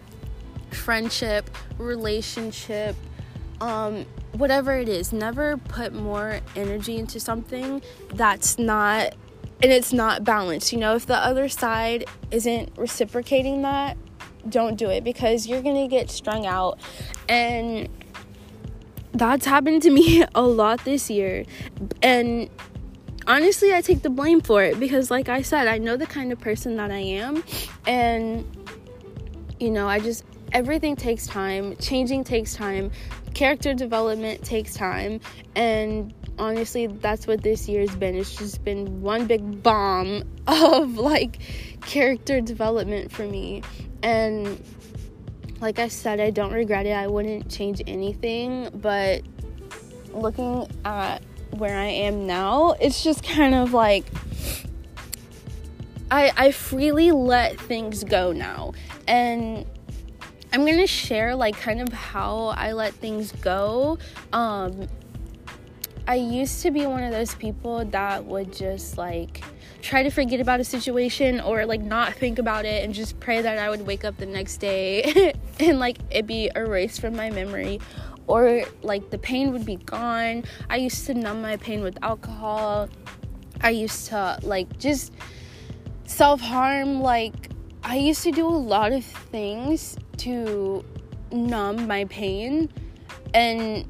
friendship, 0.71 1.49
relationship, 1.79 2.95
um 3.63 4.05
whatever 4.33 4.75
it 4.75 4.91
is. 4.91 5.15
Never 5.15 5.57
put 5.57 5.95
more 5.95 6.41
energy 6.57 6.99
into 6.99 7.19
something 7.19 7.81
that's 8.13 8.59
not 8.59 9.15
and 9.63 9.73
it's 9.73 9.95
not 9.95 10.25
balanced. 10.25 10.75
You 10.75 10.79
know, 10.79 10.95
if 10.95 11.07
the 11.07 11.17
other 11.17 11.49
side 11.49 12.05
isn't 12.31 12.77
reciprocating 12.77 13.63
that, 13.63 13.97
don't 14.47 14.77
do 14.77 14.91
it 14.91 15.05
because 15.05 15.47
you're 15.47 15.63
going 15.63 15.77
to 15.77 15.89
get 15.89 16.11
strung 16.11 16.45
out 16.45 16.81
and 17.31 17.89
that's 19.13 19.47
happened 19.47 19.83
to 19.83 19.91
me 19.91 20.25
a 20.35 20.43
lot 20.43 20.85
this 20.85 21.11
year. 21.11 21.45
And 22.03 22.49
honestly, 23.27 23.75
I 23.75 23.81
take 23.81 24.03
the 24.03 24.11
blame 24.11 24.41
for 24.41 24.63
it 24.63 24.79
because, 24.81 25.11
like 25.11 25.29
I 25.29 25.43
said, 25.43 25.69
I 25.69 25.79
know 25.79 25.97
the 25.97 26.07
kind 26.07 26.33
of 26.33 26.41
person 26.41 26.77
that 26.77 26.91
I 26.91 26.99
am. 26.99 27.45
And, 27.87 28.45
you 29.61 29.71
know, 29.71 29.89
I 29.89 30.01
just, 30.01 30.25
everything 30.53 30.97
takes 30.97 31.27
time. 31.27 31.77
Changing 31.77 32.25
takes 32.25 32.55
time. 32.55 32.91
Character 33.35 33.75
development 33.75 34.43
takes 34.45 34.75
time. 34.75 35.21
And 35.57 36.13
honestly, 36.39 36.87
that's 36.87 37.27
what 37.27 37.43
this 37.43 37.69
year's 37.69 37.95
been. 37.95 38.15
It's 38.15 38.35
just 38.35 38.65
been 38.65 39.03
one 39.03 39.27
big 39.27 39.63
bomb 39.63 40.25
of 40.47 40.97
like 40.97 41.39
character 41.83 42.41
development 42.41 43.13
for 43.13 43.27
me. 43.27 43.63
And, 44.03 44.63
like 45.63 45.79
I 45.79 45.87
said, 45.87 46.19
I 46.21 46.31
don't 46.31 46.53
regret 46.53 46.87
it. 46.87 46.93
I 46.93 47.07
wouldn't 47.07 47.49
change 47.49 47.81
anything, 47.87 48.69
but 48.75 49.23
looking 50.13 50.67
at 50.85 51.23
where 51.51 51.79
I 51.79 51.87
am 51.87 52.27
now, 52.27 52.73
it's 52.81 53.03
just 53.05 53.23
kind 53.23 53.55
of 53.55 53.73
like 53.73 54.05
I 56.11 56.33
I 56.37 56.51
freely 56.51 57.13
let 57.13 57.59
things 57.61 58.03
go 58.03 58.33
now. 58.33 58.73
And 59.07 59.65
I'm 60.53 60.67
going 60.67 60.79
to 60.79 60.87
share 60.87 61.35
like 61.35 61.57
kind 61.57 61.81
of 61.81 61.93
how 61.93 62.49
I 62.57 62.73
let 62.73 62.93
things 62.95 63.31
go. 63.33 63.99
Um 64.33 64.89
I 66.09 66.17
used 66.17 66.63
to 66.63 66.73
be 66.73 66.85
one 66.85 67.05
of 67.05 67.13
those 67.13 67.37
people 67.37 67.85
that 67.85 68.25
would 68.25 68.53
just 68.53 68.99
like 68.99 69.45
try 69.83 70.03
to 70.03 70.11
forget 70.11 70.41
about 70.41 70.61
a 70.61 70.65
situation 70.65 71.41
or 71.41 71.67
like 71.67 71.83
not 71.83 72.15
think 72.15 72.39
about 72.39 72.65
it 72.65 72.85
and 72.85 72.95
just 72.95 73.19
pray 73.21 73.43
that 73.43 73.59
I 73.59 73.69
would 73.69 73.87
wake 73.87 74.05
up 74.05 74.17
the 74.17 74.27
next 74.27 74.59
day 74.59 75.35
and 75.61 75.79
like 75.79 75.99
it 76.11 76.27
be 76.27 76.51
erased 76.55 77.01
from 77.01 77.17
my 77.17 77.31
memory 77.31 77.81
or 78.27 78.63
like 78.83 79.11
the 79.11 79.19
pain 79.19 79.53
would 79.53 79.67
be 79.67 79.77
gone. 79.77 80.45
I 80.71 80.77
used 80.77 81.07
to 81.07 81.15
numb 81.15 81.43
my 81.43 81.57
pain 81.57 81.83
with 81.83 81.99
alcohol. 82.03 82.89
I 83.61 83.71
used 83.71 84.09
to 84.09 84.39
like 84.43 84.79
just 84.79 85.13
self 86.13 86.41
harm. 86.41 87.01
Like, 87.01 87.51
I 87.83 87.97
used 87.97 88.23
to 88.25 88.31
do 88.31 88.47
a 88.47 88.51
lot 88.51 88.93
of 88.93 89.05
things 89.05 89.97
to 90.19 90.85
numb 91.33 91.87
my 91.87 92.05
pain. 92.07 92.71
And 93.35 93.87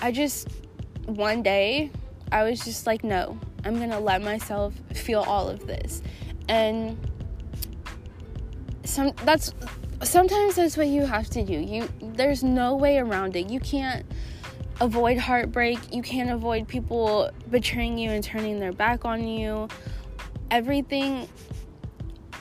I 0.00 0.12
just, 0.12 0.48
one 1.06 1.42
day, 1.42 1.90
I 2.32 2.42
was 2.44 2.64
just 2.64 2.86
like, 2.86 3.04
no, 3.04 3.38
I'm 3.68 3.78
gonna 3.78 4.00
let 4.00 4.22
myself 4.22 4.74
feel 4.94 5.20
all 5.20 5.48
of 5.48 5.66
this. 5.66 6.02
And 6.48 6.96
some 8.84 9.12
that's 9.24 9.52
sometimes 10.02 10.56
that's 10.56 10.76
what 10.76 10.86
you 10.88 11.04
have 11.04 11.28
to 11.30 11.44
do. 11.44 11.52
You 11.52 11.88
there's 12.00 12.42
no 12.42 12.74
way 12.74 12.98
around 12.98 13.36
it. 13.36 13.50
You 13.50 13.60
can't 13.60 14.06
avoid 14.80 15.18
heartbreak. 15.18 15.78
You 15.94 16.02
can't 16.02 16.30
avoid 16.30 16.66
people 16.66 17.30
betraying 17.50 17.98
you 17.98 18.10
and 18.10 18.24
turning 18.24 18.58
their 18.58 18.72
back 18.72 19.04
on 19.04 19.26
you. 19.26 19.68
Everything 20.50 21.28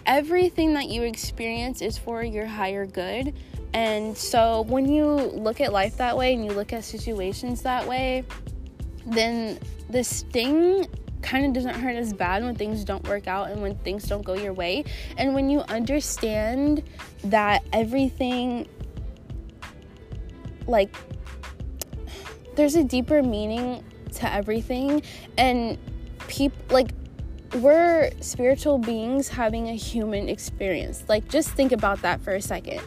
everything 0.05 0.73
that 0.73 0.87
you 0.87 1.03
experience 1.03 1.81
is 1.81 1.97
for 1.97 2.23
your 2.23 2.45
higher 2.45 2.85
good. 2.85 3.35
And 3.73 4.17
so 4.17 4.61
when 4.61 4.89
you 4.89 5.05
look 5.05 5.59
at 5.59 5.73
life 5.73 5.97
that 5.97 6.15
way 6.15 6.33
and 6.33 6.45
you 6.45 6.51
look 6.51 6.71
at 6.71 6.85
situations 6.85 7.61
that 7.63 7.85
way, 7.85 8.23
then 9.05 9.59
the 9.89 10.03
sting 10.03 10.87
kind 11.21 11.45
of 11.45 11.53
doesn't 11.53 11.75
hurt 11.75 11.95
as 11.95 12.13
bad 12.13 12.43
when 12.43 12.55
things 12.55 12.83
don't 12.83 13.07
work 13.07 13.27
out 13.27 13.49
and 13.49 13.61
when 13.61 13.75
things 13.79 14.07
don't 14.07 14.23
go 14.23 14.33
your 14.33 14.53
way. 14.53 14.85
And 15.17 15.33
when 15.33 15.49
you 15.49 15.59
understand 15.61 16.83
that 17.25 17.63
everything, 17.73 18.67
like, 20.67 20.95
there's 22.55 22.75
a 22.75 22.83
deeper 22.83 23.21
meaning 23.21 23.83
to 24.13 24.33
everything, 24.33 25.03
and 25.37 25.77
people, 26.27 26.57
like, 26.69 26.91
we're 27.55 28.11
spiritual 28.19 28.77
beings 28.77 29.29
having 29.29 29.69
a 29.69 29.75
human 29.75 30.27
experience. 30.27 31.03
Like, 31.07 31.27
just 31.29 31.49
think 31.49 31.71
about 31.71 32.01
that 32.01 32.21
for 32.21 32.33
a 32.33 32.41
second. 32.41 32.81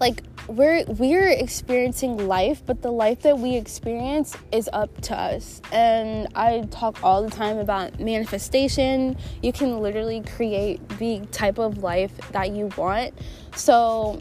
Like, 0.00 0.22
we're 0.46 0.84
we're 0.84 1.28
experiencing 1.28 2.28
life 2.28 2.62
but 2.66 2.82
the 2.82 2.90
life 2.90 3.22
that 3.22 3.38
we 3.38 3.56
experience 3.56 4.36
is 4.52 4.68
up 4.72 5.00
to 5.02 5.16
us. 5.16 5.62
And 5.72 6.28
i 6.34 6.62
talk 6.70 7.02
all 7.02 7.22
the 7.22 7.30
time 7.30 7.58
about 7.58 7.98
manifestation. 7.98 9.16
You 9.42 9.52
can 9.52 9.78
literally 9.80 10.22
create 10.22 10.86
the 10.98 11.20
type 11.32 11.58
of 11.58 11.82
life 11.82 12.12
that 12.32 12.50
you 12.50 12.70
want. 12.76 13.14
So 13.56 14.20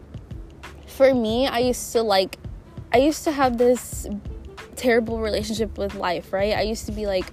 for 0.87 1.13
me 1.13 1.47
i 1.47 1.59
used 1.59 1.91
to 1.91 2.01
like 2.03 2.37
i 2.93 2.97
used 2.97 3.23
to 3.23 3.31
have 3.31 3.57
this 3.57 4.07
terrible 4.75 5.19
relationship 5.19 5.77
with 5.77 5.95
life 5.95 6.31
right? 6.31 6.53
I 6.53 6.61
used 6.61 6.85
to 6.85 6.91
be 6.91 7.05
like 7.07 7.25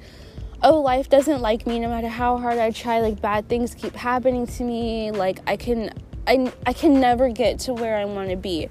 oh 0.63 0.81
life 0.81 1.09
doesn't 1.09 1.41
like 1.41 1.67
me 1.67 1.79
no 1.79 1.89
matter 1.89 2.09
how 2.09 2.37
hard 2.37 2.59
i 2.59 2.71
try 2.71 3.01
like 3.01 3.21
bad 3.21 3.49
things 3.49 3.75
keep 3.75 3.95
happening 3.95 4.47
to 4.47 4.63
me 4.63 5.11
like 5.11 5.41
i 5.47 5.57
can 5.57 5.91
I, 6.31 6.53
I 6.65 6.73
can 6.73 7.01
never 7.01 7.29
get 7.29 7.59
to 7.61 7.75
where 7.75 7.97
I 7.97 8.05
want 8.05 8.31
to 8.31 8.37
be. 8.37 8.69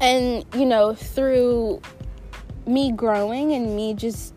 And, 0.00 0.44
you 0.56 0.66
know, 0.66 0.92
through 0.92 1.80
me 2.66 2.90
growing 2.90 3.52
and 3.52 3.76
me 3.76 3.94
just 3.94 4.34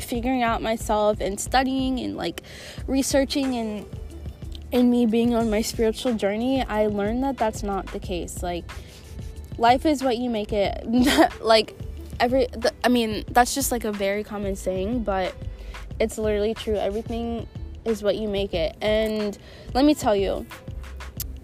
figuring 0.00 0.42
out 0.42 0.62
myself 0.62 1.20
and 1.20 1.38
studying 1.38 2.00
and 2.00 2.16
like 2.16 2.42
researching 2.86 3.54
and 3.56 3.86
and 4.72 4.90
me 4.90 5.06
being 5.06 5.34
on 5.34 5.50
my 5.50 5.60
spiritual 5.60 6.14
journey, 6.14 6.64
I 6.64 6.86
learned 6.86 7.22
that 7.22 7.36
that's 7.36 7.62
not 7.62 7.86
the 7.88 8.00
case. 8.00 8.42
Like 8.42 8.64
life 9.58 9.84
is 9.84 10.02
what 10.02 10.16
you 10.16 10.30
make 10.30 10.52
it. 10.52 10.84
like 11.42 11.78
every 12.20 12.46
the, 12.46 12.72
I 12.82 12.88
mean, 12.88 13.24
that's 13.28 13.54
just 13.54 13.70
like 13.70 13.84
a 13.84 13.92
very 13.92 14.24
common 14.24 14.56
saying, 14.56 15.04
but 15.04 15.34
it's 16.00 16.16
literally 16.16 16.54
true. 16.54 16.76
Everything 16.76 17.46
is 17.84 18.02
what 18.02 18.16
you 18.16 18.28
make 18.28 18.54
it. 18.54 18.76
And 18.80 19.36
let 19.74 19.84
me 19.84 19.94
tell 19.94 20.16
you, 20.16 20.46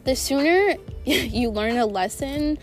the 0.05 0.17
sooner 0.17 0.77
you 1.05 1.51
learn 1.51 1.77
a 1.77 1.87
lesson, 1.87 2.59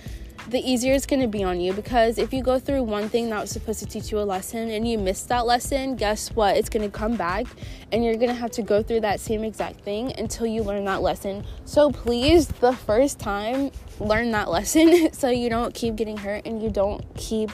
the 0.50 0.60
easier 0.60 0.94
it's 0.94 1.06
going 1.06 1.22
to 1.22 1.28
be 1.28 1.44
on 1.44 1.60
you 1.60 1.74
because 1.74 2.18
if 2.18 2.32
you 2.32 2.42
go 2.42 2.58
through 2.58 2.84
one 2.84 3.10
thing 3.10 3.30
that 3.30 3.42
was 3.42 3.52
supposed 3.52 3.80
to 3.80 3.86
teach 3.86 4.12
you 4.12 4.20
a 4.20 4.24
lesson 4.24 4.70
and 4.70 4.88
you 4.88 4.98
miss 4.98 5.24
that 5.24 5.46
lesson, 5.46 5.96
guess 5.96 6.30
what? 6.30 6.56
It's 6.56 6.70
going 6.70 6.90
to 6.90 6.98
come 6.98 7.18
back 7.18 7.46
and 7.92 8.04
you're 8.04 8.16
going 8.16 8.30
to 8.30 8.34
have 8.34 8.52
to 8.52 8.62
go 8.62 8.82
through 8.82 9.02
that 9.02 9.20
same 9.20 9.44
exact 9.44 9.82
thing 9.82 10.18
until 10.18 10.46
you 10.46 10.64
learn 10.64 10.86
that 10.86 11.02
lesson. 11.02 11.46
So 11.66 11.92
please, 11.92 12.48
the 12.48 12.74
first 12.74 13.20
time, 13.20 13.72
learn 14.00 14.32
that 14.32 14.50
lesson 14.50 15.12
so 15.14 15.30
you 15.30 15.50
don't 15.50 15.74
keep 15.74 15.96
getting 15.98 16.18
hurt 16.18 16.46
and 16.46 16.64
you 16.64 16.70
don't 16.70 17.04
keep 17.16 17.52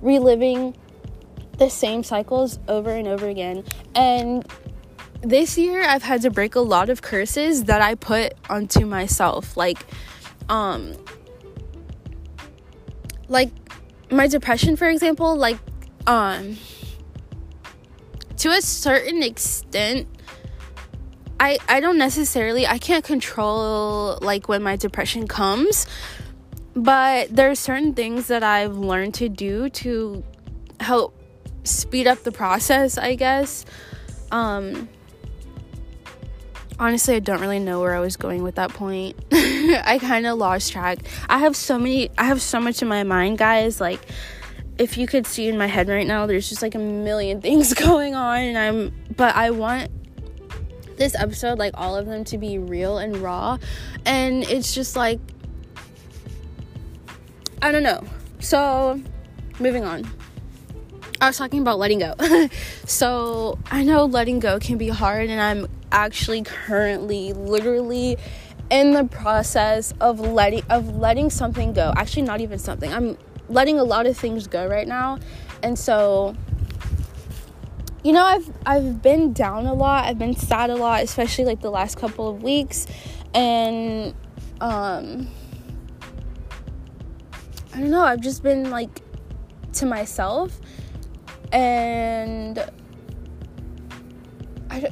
reliving 0.00 0.76
the 1.58 1.68
same 1.68 2.02
cycles 2.02 2.60
over 2.68 2.90
and 2.90 3.08
over 3.08 3.28
again. 3.28 3.64
And 3.94 4.46
this 5.22 5.56
year 5.56 5.82
I've 5.82 6.02
had 6.02 6.22
to 6.22 6.30
break 6.30 6.54
a 6.54 6.60
lot 6.60 6.90
of 6.90 7.02
curses 7.02 7.64
that 7.64 7.80
I 7.80 7.94
put 7.94 8.34
onto 8.50 8.86
myself. 8.86 9.56
Like, 9.56 9.78
um, 10.48 10.94
like 13.28 13.50
my 14.10 14.26
depression, 14.26 14.76
for 14.76 14.88
example, 14.88 15.36
like, 15.36 15.58
um, 16.06 16.56
to 18.38 18.50
a 18.50 18.60
certain 18.60 19.22
extent, 19.22 20.08
I, 21.38 21.58
I 21.68 21.80
don't 21.80 21.98
necessarily 21.98 22.68
I 22.68 22.78
can't 22.78 23.04
control 23.04 24.16
like 24.22 24.48
when 24.48 24.62
my 24.62 24.76
depression 24.76 25.26
comes 25.26 25.88
but 26.76 27.34
there 27.34 27.50
are 27.50 27.56
certain 27.56 27.94
things 27.94 28.28
that 28.28 28.44
I've 28.44 28.76
learned 28.76 29.14
to 29.14 29.28
do 29.28 29.68
to 29.70 30.22
help 30.78 31.20
speed 31.64 32.06
up 32.06 32.22
the 32.22 32.30
process 32.30 32.96
I 32.96 33.16
guess 33.16 33.64
um 34.30 34.88
honestly, 36.82 37.14
I 37.14 37.20
don't 37.20 37.40
really 37.40 37.60
know 37.60 37.80
where 37.80 37.94
I 37.94 38.00
was 38.00 38.16
going 38.16 38.42
with 38.42 38.56
that 38.56 38.70
point. 38.70 39.16
I 39.32 40.00
kind 40.00 40.26
of 40.26 40.36
lost 40.36 40.72
track. 40.72 40.98
I 41.28 41.38
have 41.38 41.54
so 41.54 41.78
many, 41.78 42.10
I 42.18 42.24
have 42.24 42.42
so 42.42 42.58
much 42.58 42.82
in 42.82 42.88
my 42.88 43.04
mind, 43.04 43.38
guys. 43.38 43.80
Like, 43.80 44.00
if 44.78 44.98
you 44.98 45.06
could 45.06 45.24
see 45.24 45.46
in 45.46 45.56
my 45.56 45.68
head 45.68 45.88
right 45.88 46.06
now, 46.06 46.26
there's 46.26 46.48
just 46.48 46.60
like 46.60 46.74
a 46.74 46.80
million 46.80 47.40
things 47.40 47.72
going 47.72 48.16
on, 48.16 48.38
and 48.40 48.58
I'm, 48.58 48.92
but 49.16 49.36
I 49.36 49.50
want 49.50 49.92
this 50.96 51.14
episode, 51.14 51.56
like 51.56 51.72
all 51.76 51.96
of 51.96 52.06
them, 52.06 52.24
to 52.24 52.36
be 52.36 52.58
real 52.58 52.98
and 52.98 53.16
raw. 53.16 53.58
And 54.04 54.42
it's 54.42 54.74
just 54.74 54.96
like, 54.96 55.20
I 57.62 57.70
don't 57.70 57.84
know. 57.84 58.02
So, 58.40 59.00
moving 59.60 59.84
on. 59.84 60.10
I 61.20 61.28
was 61.28 61.38
talking 61.38 61.60
about 61.60 61.78
letting 61.78 62.00
go. 62.00 62.16
so, 62.86 63.56
I 63.70 63.84
know 63.84 64.06
letting 64.06 64.40
go 64.40 64.58
can 64.58 64.78
be 64.78 64.88
hard, 64.88 65.30
and 65.30 65.40
I'm 65.40 65.68
actually 65.92 66.42
currently 66.42 67.32
literally 67.32 68.16
in 68.70 68.92
the 68.92 69.04
process 69.04 69.92
of 70.00 70.18
letting 70.18 70.62
of 70.70 70.96
letting 70.96 71.30
something 71.30 71.72
go. 71.72 71.92
Actually 71.96 72.22
not 72.22 72.40
even 72.40 72.58
something. 72.58 72.92
I'm 72.92 73.16
letting 73.48 73.78
a 73.78 73.84
lot 73.84 74.06
of 74.06 74.16
things 74.16 74.46
go 74.46 74.66
right 74.66 74.88
now. 74.88 75.18
And 75.62 75.78
so 75.78 76.34
you 78.02 78.12
know, 78.12 78.24
I've 78.24 78.50
I've 78.66 79.00
been 79.02 79.32
down 79.32 79.66
a 79.66 79.74
lot. 79.74 80.06
I've 80.06 80.18
been 80.18 80.34
sad 80.34 80.70
a 80.70 80.74
lot, 80.74 81.02
especially 81.02 81.44
like 81.44 81.60
the 81.60 81.70
last 81.70 81.98
couple 81.98 82.28
of 82.28 82.42
weeks. 82.42 82.86
And 83.34 84.14
um 84.60 85.28
I 87.74 87.78
don't 87.78 87.90
know, 87.90 88.02
I've 88.02 88.20
just 88.20 88.42
been 88.42 88.70
like 88.70 89.00
to 89.74 89.86
myself 89.86 90.58
and 91.52 92.58
I 94.70 94.90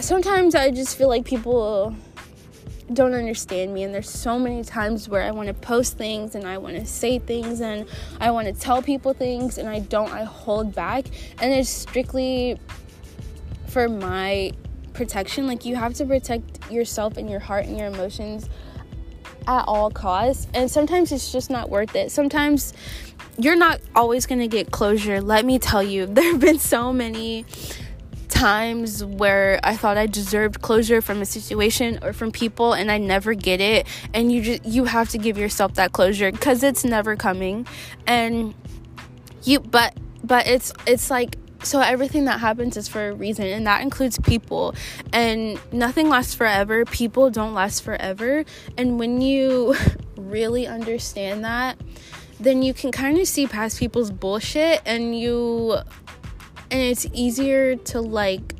sometimes 0.00 0.54
I 0.54 0.70
just 0.70 0.96
feel 0.96 1.08
like 1.08 1.24
people 1.24 1.94
don't 2.92 3.14
understand 3.14 3.72
me 3.72 3.82
and 3.82 3.94
there's 3.94 4.10
so 4.10 4.38
many 4.38 4.62
times 4.62 5.08
where 5.08 5.22
I 5.22 5.30
want 5.30 5.48
to 5.48 5.54
post 5.54 5.96
things 5.96 6.34
and 6.34 6.46
I 6.46 6.58
want 6.58 6.76
to 6.76 6.84
say 6.84 7.18
things 7.18 7.60
and 7.60 7.86
I 8.20 8.30
want 8.30 8.46
to 8.46 8.52
tell 8.52 8.82
people 8.82 9.14
things 9.14 9.56
and 9.56 9.68
I 9.68 9.80
don't 9.80 10.10
I 10.10 10.24
hold 10.24 10.74
back. 10.74 11.06
And 11.40 11.52
it's 11.52 11.70
strictly 11.70 12.58
for 13.68 13.88
my 13.88 14.52
protection 14.92 15.46
like 15.46 15.64
you 15.64 15.74
have 15.74 15.94
to 15.94 16.04
protect 16.04 16.70
yourself 16.70 17.16
and 17.16 17.28
your 17.28 17.40
heart 17.40 17.66
and 17.66 17.76
your 17.76 17.88
emotions 17.88 18.48
at 19.48 19.64
all 19.66 19.90
costs 19.90 20.46
and 20.54 20.70
sometimes 20.70 21.10
it's 21.10 21.32
just 21.32 21.50
not 21.50 21.70
worth 21.70 21.96
it. 21.96 22.12
Sometimes 22.12 22.74
you're 23.38 23.56
not 23.56 23.80
always 23.96 24.26
going 24.26 24.38
to 24.38 24.46
get 24.46 24.70
closure 24.70 25.20
let 25.20 25.44
me 25.44 25.58
tell 25.58 25.82
you. 25.82 26.06
There 26.14 26.32
have 26.32 26.40
been 26.40 26.58
so 26.58 26.92
many 26.92 27.46
times 28.44 29.02
where 29.02 29.58
I 29.64 29.74
thought 29.74 29.96
I 29.96 30.06
deserved 30.06 30.60
closure 30.60 31.00
from 31.00 31.22
a 31.22 31.24
situation 31.24 31.98
or 32.02 32.12
from 32.12 32.30
people 32.30 32.74
and 32.74 32.92
I 32.92 32.98
never 32.98 33.32
get 33.32 33.58
it. 33.58 33.86
And 34.12 34.30
you 34.30 34.42
just 34.42 34.66
you 34.66 34.84
have 34.84 35.08
to 35.10 35.18
give 35.18 35.38
yourself 35.38 35.72
that 35.76 35.92
closure 35.92 36.30
cuz 36.30 36.62
it's 36.62 36.84
never 36.84 37.16
coming. 37.16 37.66
And 38.06 38.52
you 39.44 39.60
but 39.60 39.96
but 40.22 40.46
it's 40.46 40.74
it's 40.86 41.10
like 41.10 41.38
so 41.62 41.80
everything 41.80 42.26
that 42.26 42.38
happens 42.38 42.76
is 42.76 42.86
for 42.86 43.08
a 43.08 43.14
reason 43.14 43.46
and 43.46 43.66
that 43.66 43.80
includes 43.80 44.18
people. 44.18 44.74
And 45.10 45.58
nothing 45.72 46.10
lasts 46.10 46.34
forever. 46.34 46.84
People 46.84 47.30
don't 47.30 47.54
last 47.54 47.80
forever. 47.80 48.44
And 48.76 48.98
when 48.98 49.22
you 49.22 49.74
really 50.18 50.66
understand 50.66 51.46
that 51.46 51.78
then 52.40 52.62
you 52.62 52.74
can 52.74 52.90
kind 52.92 53.16
of 53.18 53.26
see 53.26 53.46
past 53.46 53.78
people's 53.78 54.10
bullshit 54.10 54.82
and 54.84 55.18
you 55.18 55.78
and 56.70 56.80
it's 56.80 57.06
easier 57.12 57.76
to 57.76 58.00
like 58.00 58.54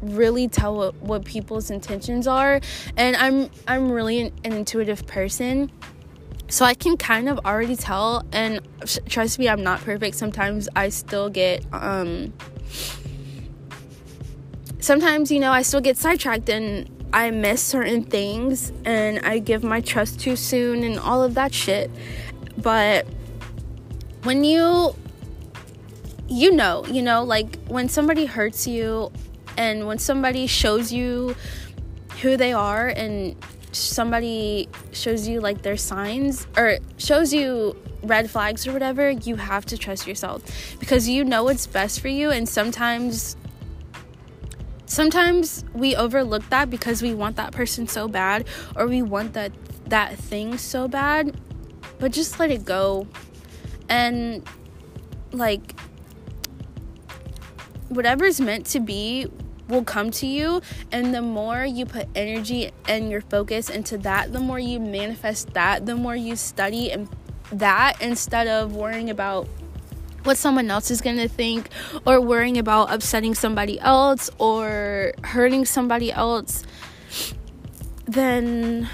really 0.00 0.48
tell 0.48 0.76
what, 0.76 0.94
what 0.96 1.24
people's 1.24 1.70
intentions 1.70 2.26
are. 2.26 2.60
And 2.96 3.16
i'm 3.16 3.50
i'm 3.66 3.90
really 3.90 4.20
an, 4.20 4.32
an 4.44 4.52
intuitive 4.52 5.06
person. 5.06 5.70
So 6.48 6.64
i 6.64 6.74
can 6.74 6.96
kind 6.96 7.28
of 7.28 7.38
already 7.44 7.76
tell. 7.76 8.24
And 8.32 8.60
trust 9.08 9.38
me 9.38 9.48
i'm 9.48 9.62
not 9.62 9.80
perfect. 9.80 10.16
Sometimes 10.16 10.68
i 10.76 10.88
still 10.88 11.28
get 11.28 11.64
um 11.72 12.32
sometimes 14.80 15.32
you 15.32 15.40
know 15.40 15.50
i 15.50 15.62
still 15.62 15.80
get 15.80 15.96
sidetracked 15.96 16.48
and 16.48 16.88
I 17.12 17.30
miss 17.30 17.62
certain 17.62 18.04
things. 18.04 18.72
And 18.84 19.20
I 19.20 19.38
give 19.38 19.62
my 19.62 19.80
trust 19.80 20.20
too 20.20 20.36
soon 20.36 20.84
and 20.84 20.98
all 20.98 21.22
of 21.22 21.34
that 21.34 21.54
shit. 21.54 21.90
But 22.56 23.06
when 24.24 24.44
you 24.44 24.94
you 26.28 26.52
know, 26.52 26.84
you 26.86 27.02
know, 27.02 27.24
like 27.24 27.58
when 27.66 27.88
somebody 27.88 28.26
hurts 28.26 28.66
you 28.66 29.10
and 29.56 29.86
when 29.86 29.98
somebody 29.98 30.46
shows 30.46 30.92
you 30.92 31.34
who 32.22 32.36
they 32.36 32.52
are 32.52 32.88
and 32.88 33.36
somebody 33.72 34.68
shows 34.92 35.28
you 35.28 35.40
like 35.40 35.62
their 35.62 35.76
signs 35.76 36.46
or 36.56 36.78
shows 36.96 37.32
you 37.32 37.76
red 38.02 38.30
flags 38.30 38.66
or 38.66 38.72
whatever, 38.72 39.10
you 39.10 39.36
have 39.36 39.64
to 39.66 39.78
trust 39.78 40.06
yourself 40.06 40.42
because 40.78 41.08
you 41.08 41.24
know 41.24 41.44
what's 41.44 41.66
best 41.66 42.00
for 42.00 42.08
you 42.08 42.30
and 42.30 42.48
sometimes 42.48 43.36
sometimes 44.86 45.64
we 45.74 45.94
overlook 45.94 46.48
that 46.48 46.70
because 46.70 47.02
we 47.02 47.14
want 47.14 47.36
that 47.36 47.52
person 47.52 47.86
so 47.86 48.08
bad 48.08 48.46
or 48.74 48.86
we 48.86 49.02
want 49.02 49.34
that 49.34 49.52
that 49.86 50.16
thing 50.16 50.56
so 50.56 50.88
bad 50.88 51.38
but 51.98 52.12
just 52.12 52.38
let 52.38 52.50
it 52.50 52.64
go. 52.64 53.06
And 53.88 54.46
like 55.32 55.74
whatever's 57.88 58.40
meant 58.40 58.66
to 58.66 58.80
be 58.80 59.26
will 59.68 59.84
come 59.84 60.10
to 60.10 60.26
you 60.26 60.62
and 60.92 61.14
the 61.14 61.20
more 61.20 61.64
you 61.64 61.84
put 61.84 62.08
energy 62.14 62.70
and 62.88 63.10
your 63.10 63.20
focus 63.20 63.68
into 63.68 63.98
that 63.98 64.32
the 64.32 64.40
more 64.40 64.58
you 64.58 64.80
manifest 64.80 65.52
that 65.52 65.84
the 65.84 65.94
more 65.94 66.16
you 66.16 66.34
study 66.34 66.90
and 66.90 67.06
that 67.52 68.00
instead 68.00 68.46
of 68.46 68.74
worrying 68.74 69.10
about 69.10 69.46
what 70.24 70.36
someone 70.36 70.70
else 70.70 70.90
is 70.90 71.00
going 71.00 71.16
to 71.16 71.28
think 71.28 71.70
or 72.06 72.20
worrying 72.20 72.58
about 72.58 72.92
upsetting 72.92 73.34
somebody 73.34 73.80
else 73.80 74.30
or 74.38 75.12
hurting 75.24 75.64
somebody 75.64 76.12
else, 76.12 76.64
then 78.04 78.88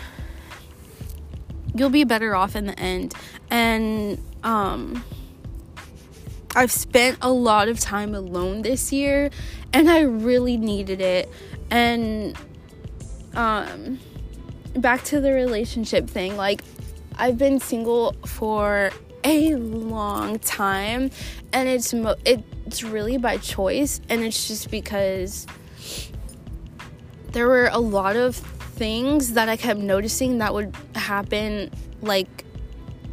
you'll 1.74 1.90
be 1.90 2.04
better 2.04 2.37
off 2.37 2.54
in 2.54 2.66
the 2.66 2.78
end. 2.78 3.14
And 3.50 4.22
um, 4.44 5.04
I've 6.54 6.72
spent 6.72 7.18
a 7.20 7.30
lot 7.30 7.68
of 7.68 7.80
time 7.80 8.14
alone 8.14 8.62
this 8.62 8.92
year 8.92 9.30
and 9.72 9.90
I 9.90 10.00
really 10.00 10.56
needed 10.56 11.00
it. 11.00 11.28
And 11.70 12.36
um, 13.34 13.98
back 14.76 15.02
to 15.04 15.20
the 15.20 15.32
relationship 15.32 16.08
thing, 16.08 16.36
like 16.36 16.62
I've 17.16 17.38
been 17.38 17.60
single 17.60 18.12
for 18.26 18.90
a 19.24 19.54
long 19.54 20.38
time 20.38 21.10
and 21.52 21.68
it's 21.68 21.94
mo- 21.94 22.16
it's 22.24 22.82
really 22.82 23.16
by 23.16 23.38
choice 23.38 24.00
and 24.08 24.22
it's 24.22 24.48
just 24.48 24.70
because 24.70 25.46
there 27.32 27.48
were 27.48 27.68
a 27.72 27.78
lot 27.78 28.16
of 28.16 28.36
things 28.36 29.32
that 29.32 29.48
I 29.48 29.56
kept 29.56 29.80
noticing 29.80 30.38
that 30.38 30.52
would 30.52 30.74
happen 30.94 31.70
like 32.02 32.43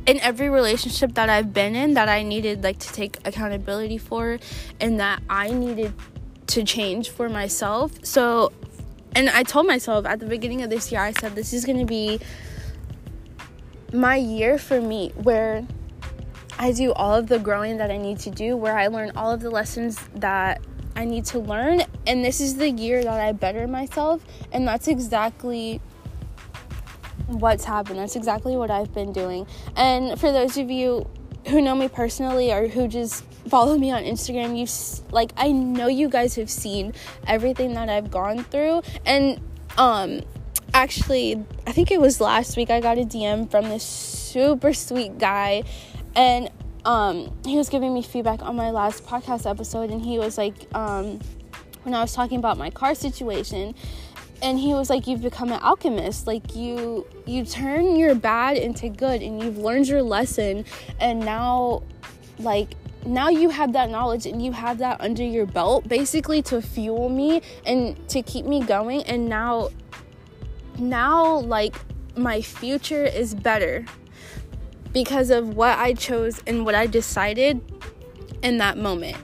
in 0.05 0.19
every 0.19 0.49
relationship 0.49 1.13
that 1.13 1.29
I've 1.29 1.53
been 1.53 1.75
in 1.75 1.93
that 1.93 2.09
I 2.09 2.23
needed 2.23 2.63
like 2.63 2.79
to 2.79 2.93
take 2.93 3.17
accountability 3.25 3.97
for 3.97 4.39
and 4.79 4.99
that 4.99 5.21
I 5.29 5.51
needed 5.51 5.93
to 6.47 6.63
change 6.63 7.09
for 7.09 7.29
myself. 7.29 7.93
So 8.03 8.51
and 9.13 9.29
I 9.29 9.43
told 9.43 9.67
myself 9.67 10.05
at 10.05 10.19
the 10.19 10.25
beginning 10.25 10.61
of 10.61 10.69
this 10.69 10.91
year 10.91 11.01
I 11.01 11.11
said 11.11 11.35
this 11.35 11.53
is 11.53 11.65
going 11.65 11.79
to 11.79 11.85
be 11.85 12.19
my 13.93 14.15
year 14.15 14.57
for 14.57 14.79
me 14.79 15.11
where 15.15 15.65
I 16.57 16.71
do 16.71 16.93
all 16.93 17.15
of 17.15 17.27
the 17.27 17.39
growing 17.39 17.77
that 17.77 17.89
I 17.89 17.97
need 17.97 18.19
to 18.19 18.29
do, 18.29 18.55
where 18.55 18.77
I 18.77 18.87
learn 18.87 19.11
all 19.15 19.31
of 19.31 19.41
the 19.41 19.49
lessons 19.49 19.99
that 20.15 20.61
I 20.95 21.05
need 21.05 21.25
to 21.25 21.39
learn. 21.39 21.81
And 22.05 22.23
this 22.23 22.39
is 22.39 22.55
the 22.55 22.69
year 22.69 23.03
that 23.03 23.19
I 23.19 23.31
better 23.31 23.67
myself. 23.67 24.23
And 24.51 24.67
that's 24.67 24.87
exactly 24.87 25.81
what's 27.39 27.63
happened. 27.63 27.99
That's 27.99 28.15
exactly 28.15 28.55
what 28.55 28.71
I've 28.71 28.93
been 28.93 29.13
doing. 29.13 29.47
And 29.75 30.19
for 30.19 30.31
those 30.31 30.57
of 30.57 30.69
you 30.69 31.09
who 31.47 31.61
know 31.61 31.75
me 31.75 31.87
personally 31.87 32.51
or 32.51 32.67
who 32.67 32.87
just 32.87 33.23
follow 33.49 33.77
me 33.77 33.91
on 33.91 34.03
Instagram, 34.03 34.57
you 34.57 34.67
like 35.11 35.31
I 35.37 35.51
know 35.51 35.87
you 35.87 36.09
guys 36.09 36.35
have 36.35 36.49
seen 36.49 36.93
everything 37.27 37.73
that 37.73 37.89
I've 37.89 38.11
gone 38.11 38.43
through 38.43 38.83
and 39.05 39.39
um 39.77 40.21
actually 40.73 41.43
I 41.65 41.71
think 41.71 41.89
it 41.89 41.99
was 41.99 42.21
last 42.21 42.55
week 42.57 42.69
I 42.69 42.79
got 42.79 42.99
a 42.99 43.01
DM 43.01 43.49
from 43.49 43.69
this 43.69 43.83
super 43.83 44.73
sweet 44.73 45.17
guy 45.17 45.63
and 46.15 46.51
um, 46.85 47.31
he 47.45 47.57
was 47.57 47.69
giving 47.69 47.93
me 47.93 48.01
feedback 48.01 48.41
on 48.41 48.55
my 48.55 48.71
last 48.71 49.05
podcast 49.05 49.49
episode, 49.49 49.91
and 49.91 50.01
he 50.01 50.17
was 50.17 50.37
like, 50.37 50.53
um, 50.73 51.19
when 51.83 51.93
I 51.93 52.01
was 52.01 52.13
talking 52.13 52.37
about 52.37 52.57
my 52.57 52.69
car 52.69 52.95
situation, 52.95 53.75
and 54.41 54.59
he 54.59 54.73
was 54.73 54.89
like, 54.89 55.07
"You've 55.07 55.21
become 55.21 55.51
an 55.51 55.59
alchemist. 55.61 56.27
Like 56.27 56.55
you, 56.55 57.05
you 57.25 57.45
turn 57.45 57.95
your 57.95 58.15
bad 58.15 58.57
into 58.57 58.89
good, 58.89 59.21
and 59.21 59.41
you've 59.41 59.57
learned 59.57 59.87
your 59.87 60.01
lesson, 60.01 60.65
and 60.99 61.19
now, 61.19 61.83
like." 62.39 62.69
Now 63.03 63.29
you 63.29 63.49
have 63.49 63.73
that 63.73 63.89
knowledge 63.89 64.27
and 64.27 64.45
you 64.45 64.51
have 64.51 64.77
that 64.77 65.01
under 65.01 65.23
your 65.23 65.47
belt 65.47 65.87
basically 65.87 66.43
to 66.43 66.61
fuel 66.61 67.09
me 67.09 67.41
and 67.65 67.97
to 68.09 68.21
keep 68.21 68.45
me 68.45 68.61
going 68.61 69.01
and 69.05 69.27
now 69.27 69.69
now 70.77 71.39
like 71.39 71.75
my 72.15 72.43
future 72.43 73.03
is 73.03 73.33
better 73.33 73.87
because 74.93 75.29
of 75.29 75.55
what 75.55 75.77
I 75.77 75.93
chose 75.93 76.41
and 76.45 76.65
what 76.65 76.75
I 76.75 76.87
decided 76.87 77.61
in 78.43 78.57
that 78.57 78.77
moment. 78.77 79.17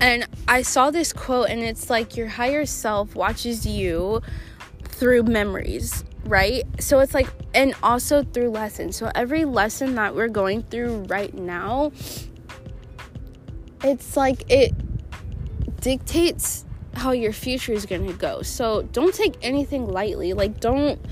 And 0.00 0.26
I 0.48 0.62
saw 0.62 0.90
this 0.90 1.12
quote, 1.12 1.48
and 1.48 1.62
it's 1.62 1.88
like 1.88 2.16
your 2.16 2.28
higher 2.28 2.66
self 2.66 3.14
watches 3.14 3.66
you 3.66 4.20
through 5.02 5.24
memories, 5.24 6.04
right? 6.26 6.62
So 6.78 7.00
it's 7.00 7.12
like, 7.12 7.28
and 7.54 7.74
also 7.82 8.22
through 8.22 8.50
lessons. 8.50 8.94
So 8.94 9.10
every 9.16 9.44
lesson 9.44 9.96
that 9.96 10.14
we're 10.14 10.28
going 10.28 10.62
through 10.62 11.06
right 11.08 11.34
now, 11.34 11.90
it's 13.82 14.16
like 14.16 14.48
it 14.48 14.72
dictates 15.80 16.64
how 16.94 17.10
your 17.10 17.32
future 17.32 17.72
is 17.72 17.84
going 17.84 18.06
to 18.06 18.12
go. 18.12 18.42
So 18.42 18.82
don't 18.92 19.12
take 19.12 19.34
anything 19.42 19.88
lightly. 19.88 20.34
Like, 20.34 20.60
don't 20.60 21.04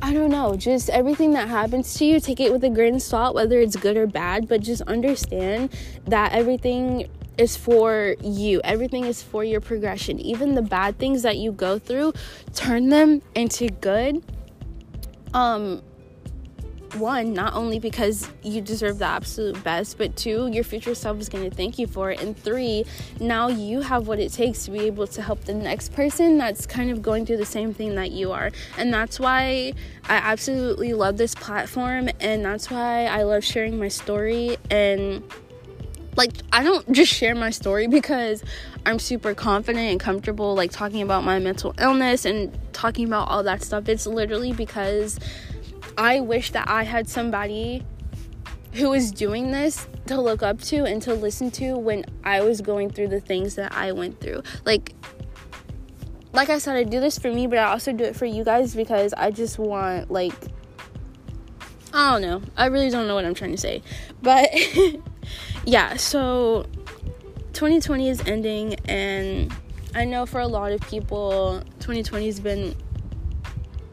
I 0.00 0.12
don't 0.12 0.30
know, 0.30 0.54
just 0.54 0.88
everything 0.88 1.32
that 1.32 1.48
happens 1.48 1.94
to 1.94 2.04
you, 2.04 2.20
take 2.20 2.38
it 2.38 2.52
with 2.52 2.62
a 2.62 2.70
grain 2.70 2.94
of 2.94 3.02
salt, 3.02 3.34
whether 3.34 3.58
it's 3.58 3.74
good 3.74 3.96
or 3.96 4.06
bad, 4.06 4.46
but 4.46 4.60
just 4.60 4.82
understand 4.82 5.76
that 6.04 6.32
everything 6.32 7.08
is 7.38 7.56
for 7.56 8.16
you. 8.22 8.60
Everything 8.64 9.04
is 9.04 9.22
for 9.22 9.44
your 9.44 9.60
progression. 9.60 10.18
Even 10.20 10.54
the 10.54 10.62
bad 10.62 10.98
things 10.98 11.22
that 11.22 11.38
you 11.38 11.52
go 11.52 11.78
through, 11.78 12.12
turn 12.54 12.88
them 12.88 13.22
into 13.34 13.68
good. 13.68 14.24
Um 15.34 15.82
one, 16.94 17.32
not 17.32 17.54
only 17.54 17.78
because 17.78 18.28
you 18.42 18.60
deserve 18.60 18.98
the 18.98 19.06
absolute 19.06 19.62
best, 19.64 19.98
but 19.98 20.16
two, 20.16 20.48
your 20.48 20.64
future 20.64 20.94
self 20.94 21.18
is 21.20 21.28
going 21.28 21.48
to 21.48 21.54
thank 21.54 21.78
you 21.78 21.86
for 21.86 22.10
it. 22.10 22.20
And 22.20 22.36
three, 22.36 22.84
now 23.20 23.48
you 23.48 23.80
have 23.80 24.08
what 24.08 24.18
it 24.18 24.32
takes 24.32 24.64
to 24.66 24.70
be 24.70 24.80
able 24.80 25.06
to 25.08 25.22
help 25.22 25.44
the 25.44 25.54
next 25.54 25.92
person 25.92 26.38
that's 26.38 26.66
kind 26.66 26.90
of 26.90 27.02
going 27.02 27.26
through 27.26 27.38
the 27.38 27.46
same 27.46 27.72
thing 27.72 27.94
that 27.94 28.10
you 28.10 28.32
are. 28.32 28.50
And 28.76 28.92
that's 28.92 29.18
why 29.18 29.72
I 30.08 30.16
absolutely 30.16 30.92
love 30.94 31.16
this 31.16 31.34
platform. 31.34 32.08
And 32.20 32.44
that's 32.44 32.70
why 32.70 33.06
I 33.06 33.22
love 33.22 33.44
sharing 33.44 33.78
my 33.78 33.88
story. 33.88 34.56
And 34.70 35.22
like, 36.16 36.32
I 36.52 36.62
don't 36.62 36.90
just 36.92 37.12
share 37.12 37.34
my 37.34 37.50
story 37.50 37.86
because 37.86 38.42
I'm 38.84 38.98
super 38.98 39.34
confident 39.34 39.90
and 39.90 40.00
comfortable, 40.00 40.54
like 40.54 40.70
talking 40.70 41.02
about 41.02 41.24
my 41.24 41.38
mental 41.38 41.74
illness 41.78 42.24
and 42.24 42.56
talking 42.72 43.06
about 43.06 43.28
all 43.28 43.42
that 43.44 43.62
stuff. 43.62 43.88
It's 43.88 44.06
literally 44.06 44.52
because 44.52 45.18
I 45.96 46.20
wish 46.20 46.52
that 46.52 46.68
I 46.68 46.84
had 46.84 47.08
somebody 47.08 47.84
who 48.74 48.90
was 48.90 49.10
doing 49.12 49.50
this 49.50 49.86
to 50.06 50.20
look 50.20 50.42
up 50.42 50.60
to 50.62 50.84
and 50.84 51.00
to 51.02 51.14
listen 51.14 51.50
to 51.52 51.76
when 51.76 52.04
I 52.24 52.40
was 52.40 52.60
going 52.60 52.90
through 52.90 53.08
the 53.08 53.20
things 53.20 53.54
that 53.56 53.72
I 53.72 53.92
went 53.92 54.20
through. 54.20 54.42
Like 54.64 54.94
like 56.32 56.48
I 56.48 56.58
said 56.58 56.76
I 56.76 56.84
do 56.84 56.98
this 56.98 57.18
for 57.18 57.30
me, 57.30 57.46
but 57.46 57.58
I 57.58 57.64
also 57.64 57.92
do 57.92 58.04
it 58.04 58.16
for 58.16 58.24
you 58.24 58.42
guys 58.42 58.74
because 58.74 59.12
I 59.12 59.30
just 59.30 59.58
want 59.58 60.10
like 60.10 60.34
I 61.92 62.12
don't 62.12 62.22
know. 62.22 62.42
I 62.56 62.66
really 62.66 62.88
don't 62.88 63.06
know 63.06 63.14
what 63.14 63.26
I'm 63.26 63.34
trying 63.34 63.50
to 63.50 63.58
say. 63.58 63.82
But 64.22 64.50
yeah, 65.64 65.96
so 65.96 66.66
2020 67.52 68.08
is 68.08 68.20
ending 68.26 68.74
and 68.86 69.52
I 69.94 70.04
know 70.04 70.26
for 70.26 70.40
a 70.40 70.46
lot 70.46 70.72
of 70.72 70.80
people 70.82 71.62
2020 71.80 72.26
has 72.26 72.40
been 72.40 72.74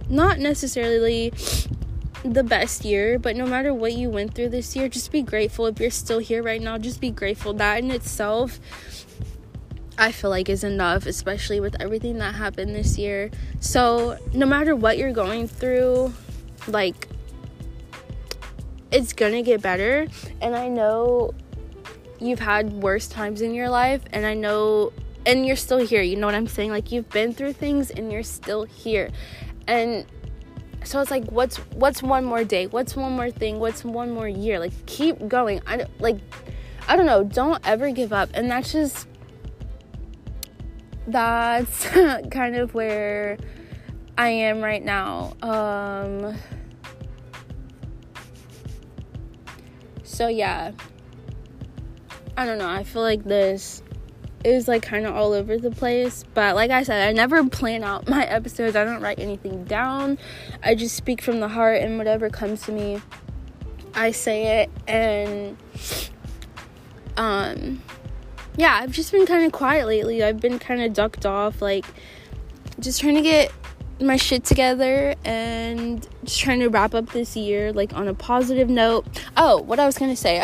not 0.10 0.40
necessarily 0.40 1.32
the 2.24 2.44
best 2.44 2.84
year, 2.84 3.20
but 3.20 3.36
no 3.36 3.46
matter 3.46 3.74
what 3.74 3.94
you 3.94 4.10
went 4.10 4.34
through 4.34 4.50
this 4.50 4.76
year, 4.76 4.90
just 4.90 5.12
be 5.12 5.22
grateful. 5.22 5.68
If 5.68 5.80
you're 5.80 5.90
still 5.90 6.20
here 6.20 6.44
right 6.44 6.62
now, 6.62 6.78
just 6.78 7.00
be 7.00 7.12
grateful. 7.12 7.54
That 7.54 7.80
in 7.80 7.92
itself, 7.92 8.60
I 9.98 10.12
feel 10.12 10.30
like 10.30 10.50
is 10.50 10.64
enough, 10.64 11.06
especially 11.06 11.60
with 11.60 11.80
everything 11.80 12.18
that 12.18 12.36
happened 12.36 12.76
this 12.76 12.98
year. 12.98 13.30
So, 13.60 14.18
no 14.34 14.46
matter 14.46 14.76
what 14.76 14.98
you're 14.98 15.12
going 15.12 15.48
through, 15.48 16.14
like, 16.68 17.08
it's 18.92 19.14
gonna 19.14 19.42
get 19.42 19.62
better. 19.62 20.08
And 20.42 20.56
I 20.56 20.68
know 20.68 21.34
you've 22.20 22.40
had 22.40 22.74
worse 22.74 23.08
times 23.08 23.42
in 23.42 23.54
your 23.54 23.70
life, 23.70 24.02
and 24.12 24.26
I 24.26 24.34
know 24.34 24.92
and 25.26 25.46
you're 25.46 25.56
still 25.56 25.78
here. 25.78 26.02
You 26.02 26.16
know 26.16 26.26
what 26.26 26.36
I'm 26.36 26.48
saying? 26.48 26.72
Like 26.72 26.92
you've 26.92 27.10
been 27.10 27.34
through 27.34 27.54
things 27.54 27.92
and 27.92 28.12
you're 28.12 28.24
still 28.24 28.64
here. 28.64 29.10
And 29.68 30.06
so 30.84 31.00
it's 31.02 31.12
like 31.12 31.26
what's 31.26 31.58
what's 31.58 32.02
one 32.02 32.26
more 32.26 32.44
day? 32.44 32.68
What's 32.68 32.96
one 32.96 33.14
more 33.14 33.30
thing? 33.30 33.60
What's 33.60 33.84
one 33.84 34.12
more 34.12 34.28
year? 34.28 34.60
Like 34.60 34.74
keep 34.86 35.28
going. 35.28 35.62
I 35.68 35.86
like 36.00 36.20
I 36.88 36.96
don't 36.96 37.06
know, 37.06 37.24
don't 37.24 37.66
ever 37.66 37.92
give 37.92 38.14
up. 38.14 38.30
And 38.34 38.50
that's 38.50 38.72
just 38.72 39.08
that's 41.08 41.86
kind 42.32 42.56
of 42.56 42.74
where 42.74 43.38
I 44.18 44.30
am 44.30 44.62
right 44.62 44.84
now. 44.84 45.36
Um 45.42 46.36
so 50.04 50.28
yeah. 50.28 50.72
I 52.38 52.46
don't 52.46 52.58
know. 52.58 52.70
I 52.70 52.84
feel 52.84 53.02
like 53.02 53.24
this 53.24 53.84
is 54.44 54.68
like 54.68 54.84
kind 54.84 55.06
of 55.06 55.16
all 55.16 55.34
over 55.34 55.58
the 55.58 55.72
place. 55.72 56.24
But 56.34 56.56
like 56.56 56.72
I 56.72 56.84
said, 56.84 57.08
I 57.08 57.12
never 57.12 57.44
plan 57.50 57.84
out 57.84 58.08
my 58.08 58.26
episodes. 58.26 58.76
I 58.76 58.84
don't 58.86 59.02
write 59.02 59.20
anything 59.20 59.66
down. 59.66 60.18
I 60.64 60.76
just 60.76 60.96
speak 60.96 61.22
from 61.22 61.40
the 61.40 61.48
heart 61.48 61.82
and 61.82 61.98
whatever 61.98 62.30
comes 62.30 62.64
to 62.64 62.72
me, 62.72 63.02
I 63.94 64.12
say 64.12 64.62
it 64.62 64.70
and 64.88 65.58
um 67.18 67.82
yeah, 68.56 68.80
I've 68.82 68.92
just 68.92 69.12
been 69.12 69.26
kind 69.26 69.46
of 69.46 69.52
quiet 69.52 69.88
lately. 69.88 70.24
I've 70.24 70.40
been 70.40 70.60
kind 70.60 70.82
of 70.82 70.94
ducked 70.94 71.26
off 71.26 71.62
like 71.62 71.86
just 72.80 73.02
trying 73.02 73.16
to 73.16 73.22
get 73.22 73.52
my 74.02 74.16
shit 74.16 74.44
together 74.44 75.16
and 75.26 76.08
just 76.24 76.40
trying 76.40 76.60
to 76.60 76.68
wrap 76.68 76.94
up 76.94 77.12
this 77.12 77.36
year 77.36 77.74
like 77.74 77.94
on 77.94 78.08
a 78.08 78.14
positive 78.14 78.70
note. 78.70 79.06
Oh, 79.36 79.62
what 79.62 79.80
I 79.80 79.86
was 79.86 79.96
to 79.96 80.16
say. 80.16 80.42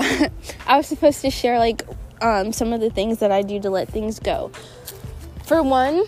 I 0.68 0.78
was 0.78 0.88
supposed 0.88 1.22
to 1.22 1.30
share 1.30 1.60
like 1.60 1.84
um, 2.22 2.52
some 2.52 2.74
of 2.74 2.82
the 2.82 2.90
things 2.90 3.20
that 3.20 3.32
I 3.32 3.42
do 3.42 3.60
to 3.62 3.70
let 3.70 3.90
things 3.90 4.20
go. 4.20 4.52
For 5.46 5.62
one, 5.62 6.06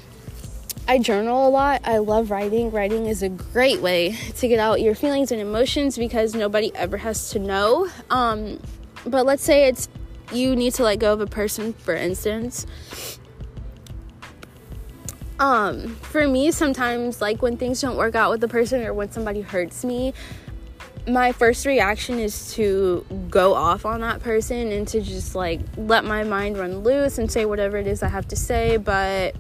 I 0.88 1.00
journal 1.00 1.48
a 1.48 1.50
lot. 1.50 1.82
I 1.84 1.98
love 1.98 2.32
writing. 2.32 2.72
Writing 2.72 3.08
is 3.08 3.22
a 3.22 3.30
great 3.30 3.82
way 3.82 4.16
to 4.38 4.48
get 4.48 4.60
out 4.60 4.82
your 4.82 4.96
feelings 4.96 5.32
and 5.32 5.42
emotions 5.42 5.98
because 5.98 6.34
nobody 6.34 6.72
ever 6.76 6.98
has 6.98 7.30
to 7.32 7.40
know. 7.40 7.90
Um, 8.10 8.60
but 9.06 9.26
let's 9.26 9.44
say 9.44 9.68
it's 9.68 9.90
you 10.32 10.56
need 10.56 10.74
to 10.76 10.84
let 10.84 11.00
go 11.00 11.14
of 11.14 11.22
a 11.22 11.28
person, 11.28 11.74
for 11.74 11.94
instance. 11.94 12.66
Um, 15.40 15.96
for 15.98 16.28
me, 16.28 16.52
sometimes, 16.52 17.22
like 17.22 17.42
when 17.42 17.58
things 17.58 17.82
don't 17.82 17.96
work 17.96 18.16
out 18.16 18.32
with 18.32 18.42
the 18.42 18.48
person 18.48 18.84
or 18.84 18.94
when 18.94 19.12
somebody 19.12 19.42
hurts 19.42 19.86
me, 19.86 20.14
my 21.08 21.32
first 21.32 21.66
reaction 21.66 22.20
is 22.20 22.54
to 22.56 23.06
go 23.30 23.54
off 23.54 23.86
on 23.86 24.02
that 24.02 24.22
person 24.22 24.72
and 24.72 24.88
to 24.90 25.00
just 25.00 25.36
like 25.36 25.62
let 25.78 26.04
my 26.04 26.24
mind 26.24 26.58
run 26.58 26.80
loose 26.80 27.18
and 27.18 27.32
say 27.32 27.46
whatever 27.46 27.78
it 27.78 27.88
is 27.88 28.04
I 28.04 28.10
have 28.10 28.28
to 28.30 28.36
say. 28.36 28.78
But 28.78 29.36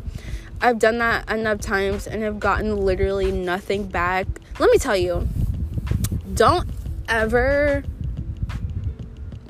I've 0.61 0.79
done 0.79 0.99
that 0.99 1.29
enough 1.29 1.59
times 1.59 2.07
and 2.07 2.23
have 2.23 2.39
gotten 2.39 2.77
literally 2.77 3.31
nothing 3.31 3.87
back. 3.87 4.27
Let 4.59 4.71
me 4.71 4.77
tell 4.77 4.95
you, 4.95 5.27
don't 6.33 6.69
ever, 7.09 7.83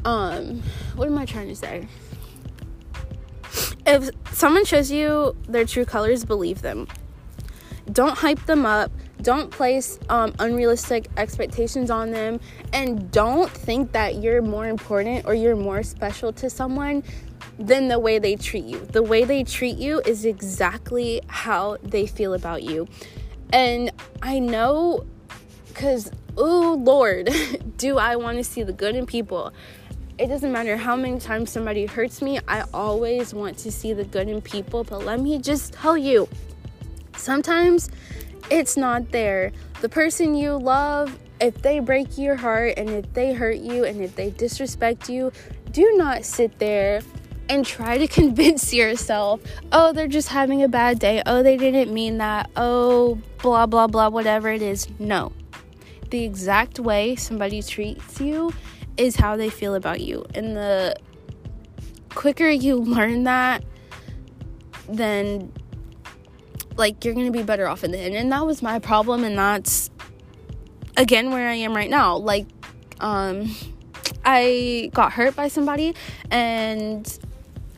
um, 0.04 0.64
what 0.96 1.08
am 1.08 1.18
I 1.18 1.26
trying 1.26 1.50
to 1.50 1.56
say? 1.56 1.88
If 3.88 4.10
someone 4.34 4.66
shows 4.66 4.92
you 4.92 5.36
their 5.48 5.64
true 5.64 5.86
colors, 5.86 6.26
believe 6.26 6.62
them. 6.62 6.88
Don't 7.90 8.18
hype 8.18 8.46
them 8.46 8.66
up. 8.66 8.92
Don't 9.22 9.50
place 9.50 9.98
um, 10.10 10.36
unrealistic 10.40 11.08
expectations 11.16 11.90
on 11.90 12.12
them. 12.12 12.42
And 12.74 13.10
don't 13.12 13.50
think 13.50 13.94
that 13.94 14.16
you're 14.16 14.42
more 14.42 14.68
important 14.68 15.26
or 15.26 15.34
you're 15.34 15.56
more 15.56 15.84
special 15.84 16.34
to 16.34 16.50
someone 16.50 17.02
than 17.58 17.88
the 17.88 17.98
way 17.98 18.20
they 18.20 18.36
treat 18.36 18.66
you. 18.66 18.80
The 18.80 19.02
way 19.02 19.24
they 19.24 19.46
treat 19.46 19.78
you 19.78 20.02
is 20.06 20.26
exactly 20.26 21.22
how 21.28 21.78
they 21.82 22.08
feel 22.08 22.34
about 22.34 22.64
you. 22.64 22.90
And 23.54 23.92
i 24.22 24.40
know 24.40 25.06
because 25.68 26.12
oh 26.38 26.76
lord 26.82 27.30
do 27.78 27.98
i 27.98 28.16
want 28.16 28.38
to 28.38 28.44
see 28.44 28.64
the 28.64 28.74
good 28.74 28.96
in 28.96 29.06
people 29.06 29.54
it 30.20 30.28
doesn't 30.28 30.52
matter 30.52 30.78
how 30.78 30.96
many 30.96 31.20
times 31.20 31.52
somebody 31.52 31.86
hurts 31.86 32.22
me, 32.22 32.40
I 32.48 32.64
always 32.74 33.34
want 33.34 33.58
to 33.60 33.72
see 33.72 33.94
the 33.94 34.04
good 34.04 34.28
in 34.28 34.42
people. 34.42 34.84
But 34.84 35.06
let 35.06 35.20
me 35.20 35.40
just 35.40 35.74
tell 35.74 35.98
you 35.98 36.28
sometimes 37.16 37.90
it's 38.50 38.78
not 38.78 39.12
there. 39.12 39.52
The 39.82 39.90
person 39.90 40.34
you 40.34 40.54
love, 40.54 41.18
if 41.40 41.62
they 41.62 41.80
break 41.80 42.18
your 42.18 42.36
heart 42.36 42.74
and 42.78 42.90
if 42.90 43.14
they 43.14 43.34
hurt 43.34 43.58
you 43.58 43.86
and 43.86 44.02
if 44.02 44.16
they 44.16 44.32
disrespect 44.32 45.08
you, 45.08 45.32
do 45.72 45.94
not 45.98 46.26
sit 46.26 46.58
there 46.58 47.02
and 47.50 47.64
try 47.64 48.00
to 48.00 48.08
convince 48.22 48.74
yourself, 48.74 49.40
oh, 49.72 49.94
they're 49.94 50.08
just 50.08 50.30
having 50.30 50.64
a 50.64 50.68
bad 50.68 50.98
day. 50.98 51.22
Oh, 51.28 51.44
they 51.44 51.58
didn't 51.58 51.94
mean 51.94 52.18
that. 52.18 52.50
Oh, 52.56 53.20
blah, 53.44 53.68
blah, 53.68 53.86
blah, 53.86 54.10
whatever 54.10 54.50
it 54.50 54.64
is. 54.64 54.88
No. 54.98 55.32
The 56.10 56.24
exact 56.24 56.80
way 56.80 57.16
somebody 57.16 57.62
treats 57.62 58.20
you 58.20 58.54
is 58.98 59.16
how 59.16 59.36
they 59.36 59.50
feel 59.50 59.76
about 59.76 60.02
you. 60.02 60.26
And 60.34 60.56
the 60.56 60.96
quicker 62.10 62.50
you 62.50 62.78
learn 62.78 63.24
that, 63.26 63.64
then 64.90 65.52
like 66.78 67.04
you're 67.04 67.14
gonna 67.14 67.32
be 67.32 67.44
better 67.44 67.68
off 67.68 67.84
in 67.84 67.92
the 67.92 67.98
end. 67.98 68.16
And 68.16 68.32
that 68.32 68.46
was 68.46 68.62
my 68.62 68.80
problem 68.80 69.24
and 69.24 69.38
that's 69.38 69.90
again 70.96 71.32
where 71.32 71.50
i 71.50 71.54
am 71.54 71.76
right 71.76 71.90
now. 71.90 72.18
Like 72.18 72.48
um 73.00 73.56
i 74.26 74.90
got 74.94 75.14
hurt 75.14 75.36
by 75.36 75.48
somebody 75.48 75.94
and 76.32 77.20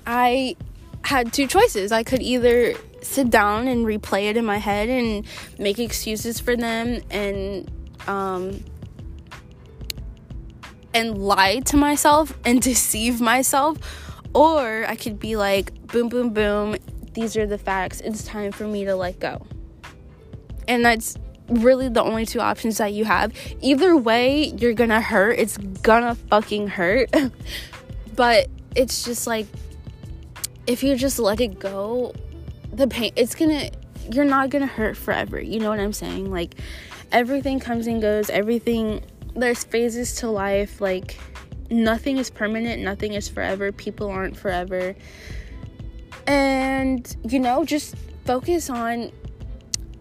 i 0.05 0.55
had 1.03 1.33
two 1.33 1.47
choices. 1.47 1.91
I 1.91 2.03
could 2.03 2.21
either 2.21 2.75
sit 3.01 3.29
down 3.29 3.67
and 3.67 3.85
replay 3.85 4.29
it 4.29 4.37
in 4.37 4.45
my 4.45 4.57
head 4.57 4.89
and 4.89 5.25
make 5.57 5.79
excuses 5.79 6.39
for 6.39 6.55
them 6.55 7.01
and 7.09 7.71
um 8.07 8.63
and 10.93 11.17
lie 11.17 11.59
to 11.59 11.77
myself 11.77 12.37
and 12.45 12.61
deceive 12.71 13.21
myself 13.21 13.77
or 14.33 14.85
i 14.87 14.95
could 14.95 15.19
be 15.19 15.35
like 15.35 15.73
boom 15.87 16.09
boom 16.09 16.31
boom 16.31 16.75
these 17.13 17.35
are 17.35 17.45
the 17.45 17.57
facts. 17.57 18.01
It's 18.01 18.23
time 18.23 18.51
for 18.51 18.65
me 18.65 18.85
to 18.85 18.95
let 18.95 19.19
go. 19.19 19.45
And 20.67 20.85
that's 20.85 21.17
really 21.49 21.89
the 21.89 22.03
only 22.03 22.25
two 22.25 22.39
options 22.39 22.77
that 22.77 22.93
you 22.93 23.05
have. 23.05 23.33
Either 23.61 23.97
way, 23.97 24.45
you're 24.57 24.73
gonna 24.73 25.01
hurt. 25.01 25.39
It's 25.39 25.57
gonna 25.57 26.15
fucking 26.15 26.67
hurt. 26.67 27.13
but 28.15 28.47
it's 28.75 29.03
just 29.03 29.25
like 29.27 29.47
if 30.67 30.83
you 30.83 30.95
just 30.95 31.17
let 31.19 31.41
it 31.41 31.59
go, 31.59 32.13
the 32.71 32.87
pain 32.87 33.11
it's 33.15 33.33
gonna 33.35 33.69
you're 34.11 34.25
not 34.25 34.49
gonna 34.49 34.67
hurt 34.67 34.95
forever. 34.95 35.41
You 35.41 35.59
know 35.59 35.69
what 35.69 35.79
I'm 35.79 35.93
saying? 35.93 36.31
Like 36.31 36.55
everything 37.11 37.59
comes 37.59 37.87
and 37.87 38.01
goes, 38.01 38.29
everything 38.29 39.03
there's 39.39 39.63
phases 39.63 40.15
to 40.17 40.29
life, 40.29 40.81
like 40.81 41.17
nothing 41.69 42.17
is 42.17 42.29
permanent, 42.29 42.81
nothing 42.81 43.13
is 43.13 43.27
forever, 43.27 43.71
people 43.71 44.09
aren't 44.09 44.35
forever. 44.35 44.95
And 46.27 47.15
you 47.27 47.39
know 47.39 47.65
just 47.65 47.95
focus 48.25 48.69
on 48.69 49.11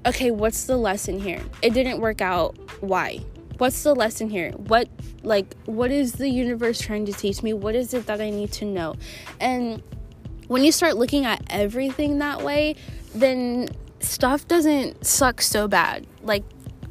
okay 0.04 0.30
what's 0.30 0.64
the 0.64 0.76
lesson 0.76 1.18
here? 1.18 1.42
It 1.62 1.72
didn't 1.72 2.00
work 2.00 2.20
out 2.20 2.56
why? 2.80 3.20
What's 3.58 3.82
the 3.82 3.94
lesson 3.94 4.28
here? 4.28 4.52
What 4.52 4.88
like 5.22 5.56
what 5.64 5.90
is 5.90 6.12
the 6.12 6.28
universe 6.28 6.80
trying 6.80 7.06
to 7.06 7.12
teach 7.12 7.42
me? 7.42 7.52
What 7.52 7.74
is 7.74 7.94
it 7.94 8.06
that 8.06 8.20
i 8.20 8.30
need 8.30 8.52
to 8.52 8.64
know? 8.64 8.94
And 9.40 9.82
when 10.46 10.64
you 10.64 10.72
start 10.72 10.96
looking 10.96 11.24
at 11.26 11.42
everything 11.50 12.18
that 12.18 12.42
way 12.42 12.76
then 13.14 13.68
stuff 14.00 14.46
doesn't 14.46 15.04
suck 15.04 15.40
so 15.40 15.68
bad. 15.68 16.06
Like 16.22 16.44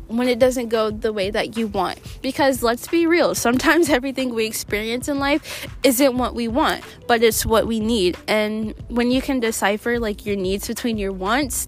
when 0.08 0.28
it 0.28 0.40
doesn't 0.40 0.70
go 0.70 0.90
the 0.90 1.14
way 1.14 1.30
that 1.30 1.58
you 1.58 1.68
want. 1.68 2.00
Because 2.22 2.64
let's 2.64 2.88
be 2.88 3.06
real, 3.08 3.36
sometimes 3.36 3.90
everything 3.98 4.34
we 4.34 4.46
experience 4.46 5.08
in 5.08 5.20
life 5.20 5.68
isn't 5.84 6.18
what 6.18 6.36
we 6.36 6.48
want, 6.48 6.84
but 7.08 7.24
it's 7.24 7.46
what 7.46 7.68
we 7.68 7.80
need. 7.80 8.18
And 8.28 8.74
when 8.90 9.12
you 9.12 9.22
can 9.22 9.40
decipher 9.40 10.00
like 10.00 10.26
your 10.26 10.36
needs 10.36 10.68
between 10.68 10.98
your 10.98 11.12
wants, 11.12 11.68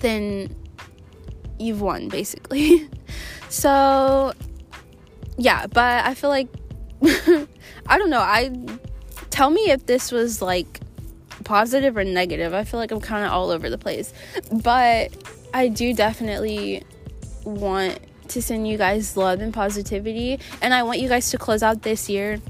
then 0.00 0.54
you've 1.58 1.80
won 1.80 2.08
basically. 2.08 2.88
so 3.48 4.32
yeah, 5.38 5.66
but 5.66 6.04
I 6.04 6.14
feel 6.14 6.30
like 6.30 6.48
I 7.02 7.98
don't 7.98 8.10
know. 8.10 8.20
I 8.20 8.50
tell 9.30 9.50
me 9.50 9.70
if 9.70 9.86
this 9.86 10.10
was 10.10 10.40
like 10.40 10.80
positive 11.44 11.96
or 11.96 12.04
negative. 12.04 12.54
I 12.54 12.64
feel 12.64 12.80
like 12.80 12.90
I'm 12.90 13.00
kind 13.00 13.24
of 13.24 13.32
all 13.32 13.50
over 13.50 13.70
the 13.70 13.78
place. 13.78 14.12
But 14.50 15.12
I 15.54 15.68
do 15.68 15.94
definitely 15.94 16.82
want 17.46 18.00
to 18.28 18.42
send 18.42 18.68
you 18.68 18.76
guys 18.76 19.16
love 19.16 19.40
and 19.40 19.54
positivity. 19.54 20.38
And 20.60 20.74
I 20.74 20.82
want 20.82 20.98
you 20.98 21.08
guys 21.08 21.30
to 21.30 21.38
close 21.38 21.62
out 21.62 21.82
this 21.82 22.08
year 22.08 22.40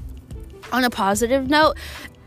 on 0.71 0.83
a 0.83 0.89
positive 0.89 1.49
note. 1.49 1.77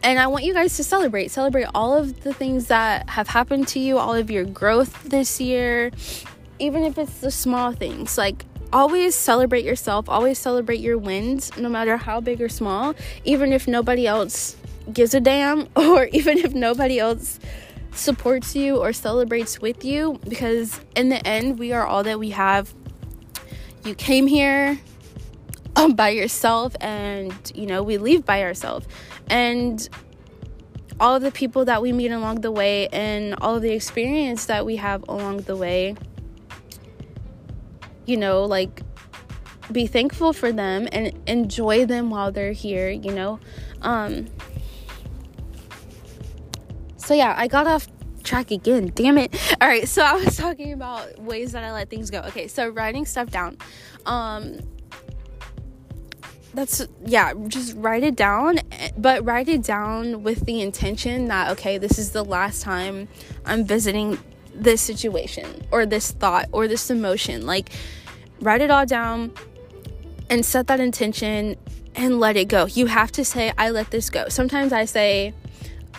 And 0.02 0.18
I 0.18 0.28
want 0.28 0.44
you 0.44 0.54
guys 0.54 0.76
to 0.78 0.84
celebrate. 0.84 1.30
Celebrate 1.30 1.66
all 1.74 1.94
of 1.94 2.22
the 2.22 2.32
things 2.32 2.68
that 2.68 3.10
have 3.10 3.28
happened 3.28 3.68
to 3.68 3.78
you, 3.80 3.98
all 3.98 4.14
of 4.14 4.30
your 4.30 4.44
growth 4.44 5.02
this 5.04 5.40
year, 5.40 5.90
even 6.58 6.84
if 6.84 6.96
it's 6.96 7.20
the 7.20 7.30
small 7.30 7.72
things. 7.72 8.16
Like, 8.16 8.46
always 8.72 9.14
celebrate 9.14 9.64
yourself, 9.64 10.08
always 10.08 10.38
celebrate 10.38 10.80
your 10.80 10.96
wins, 10.96 11.54
no 11.58 11.68
matter 11.68 11.96
how 11.96 12.20
big 12.20 12.40
or 12.40 12.48
small, 12.48 12.94
even 13.24 13.52
if 13.52 13.68
nobody 13.68 14.06
else 14.06 14.56
gives 14.90 15.12
a 15.12 15.20
damn, 15.20 15.68
or 15.76 16.04
even 16.06 16.38
if 16.38 16.54
nobody 16.54 16.98
else 16.98 17.38
supports 17.92 18.54
you 18.54 18.76
or 18.76 18.92
celebrates 18.92 19.60
with 19.60 19.84
you, 19.84 20.18
because 20.28 20.80
in 20.96 21.08
the 21.08 21.26
end, 21.26 21.58
we 21.58 21.72
are 21.72 21.86
all 21.86 22.02
that 22.04 22.18
we 22.18 22.30
have. 22.30 22.74
You 23.84 23.94
came 23.94 24.26
here 24.26 24.78
um, 25.76 25.94
by 25.94 26.10
yourself, 26.10 26.74
and 26.80 27.34
you 27.54 27.66
know, 27.66 27.82
we 27.82 27.98
leave 27.98 28.24
by 28.24 28.42
ourselves. 28.42 28.86
And 29.28 29.88
all 30.98 31.16
of 31.16 31.22
the 31.22 31.30
people 31.30 31.64
that 31.64 31.80
we 31.80 31.92
meet 31.92 32.10
along 32.10 32.42
the 32.42 32.50
way 32.50 32.86
and 32.88 33.34
all 33.40 33.56
of 33.56 33.62
the 33.62 33.72
experience 33.72 34.44
that 34.46 34.66
we 34.66 34.76
have 34.76 35.02
along 35.08 35.38
the 35.38 35.56
way, 35.56 35.96
you 38.04 38.18
know, 38.18 38.44
like 38.44 38.82
be 39.72 39.86
thankful 39.86 40.32
for 40.32 40.52
them 40.52 40.88
and 40.92 41.18
enjoy 41.26 41.86
them 41.86 42.10
while 42.10 42.30
they're 42.30 42.52
here, 42.52 42.90
you 42.90 43.12
know. 43.12 43.40
Um 43.80 44.26
So 47.10 47.14
yeah, 47.14 47.34
I 47.36 47.48
got 47.48 47.66
off 47.66 47.88
track 48.22 48.52
again. 48.52 48.92
Damn 48.94 49.18
it. 49.18 49.34
All 49.60 49.66
right, 49.66 49.88
so 49.88 50.00
I 50.00 50.12
was 50.12 50.36
talking 50.44 50.72
about 50.72 51.18
ways 51.18 51.50
that 51.50 51.64
I 51.64 51.72
let 51.72 51.90
things 51.90 52.08
go. 52.08 52.20
Okay, 52.20 52.46
so 52.46 52.68
writing 52.68 53.04
stuff 53.04 53.30
down. 53.30 53.58
Um 54.06 54.60
that's 56.54 56.86
yeah 57.04 57.32
just 57.48 57.76
write 57.76 58.04
it 58.04 58.14
down 58.14 58.58
but 58.96 59.24
write 59.24 59.48
it 59.48 59.62
down 59.62 60.22
with 60.24 60.46
the 60.46 60.60
intention 60.60 61.26
that 61.26 61.48
okay 61.48 61.78
this 61.78 61.96
is 61.96 62.10
the 62.10 62.24
last 62.24 62.60
time 62.60 63.06
i'm 63.46 63.64
visiting 63.64 64.18
this 64.52 64.80
situation 64.80 65.64
or 65.70 65.86
this 65.86 66.10
thought 66.10 66.48
or 66.50 66.66
this 66.66 66.90
emotion 66.90 67.46
like 67.46 67.70
write 68.40 68.60
it 68.60 68.68
all 68.68 68.84
down 68.84 69.32
and 70.28 70.44
set 70.44 70.66
that 70.66 70.80
intention 70.80 71.54
and 71.94 72.18
let 72.18 72.36
it 72.36 72.48
go 72.48 72.66
you 72.66 72.86
have 72.86 73.12
to 73.12 73.24
say 73.24 73.52
i 73.56 73.70
let 73.70 73.92
this 73.92 74.10
go 74.10 74.28
sometimes 74.28 74.72
i 74.72 74.84
say 74.84 75.32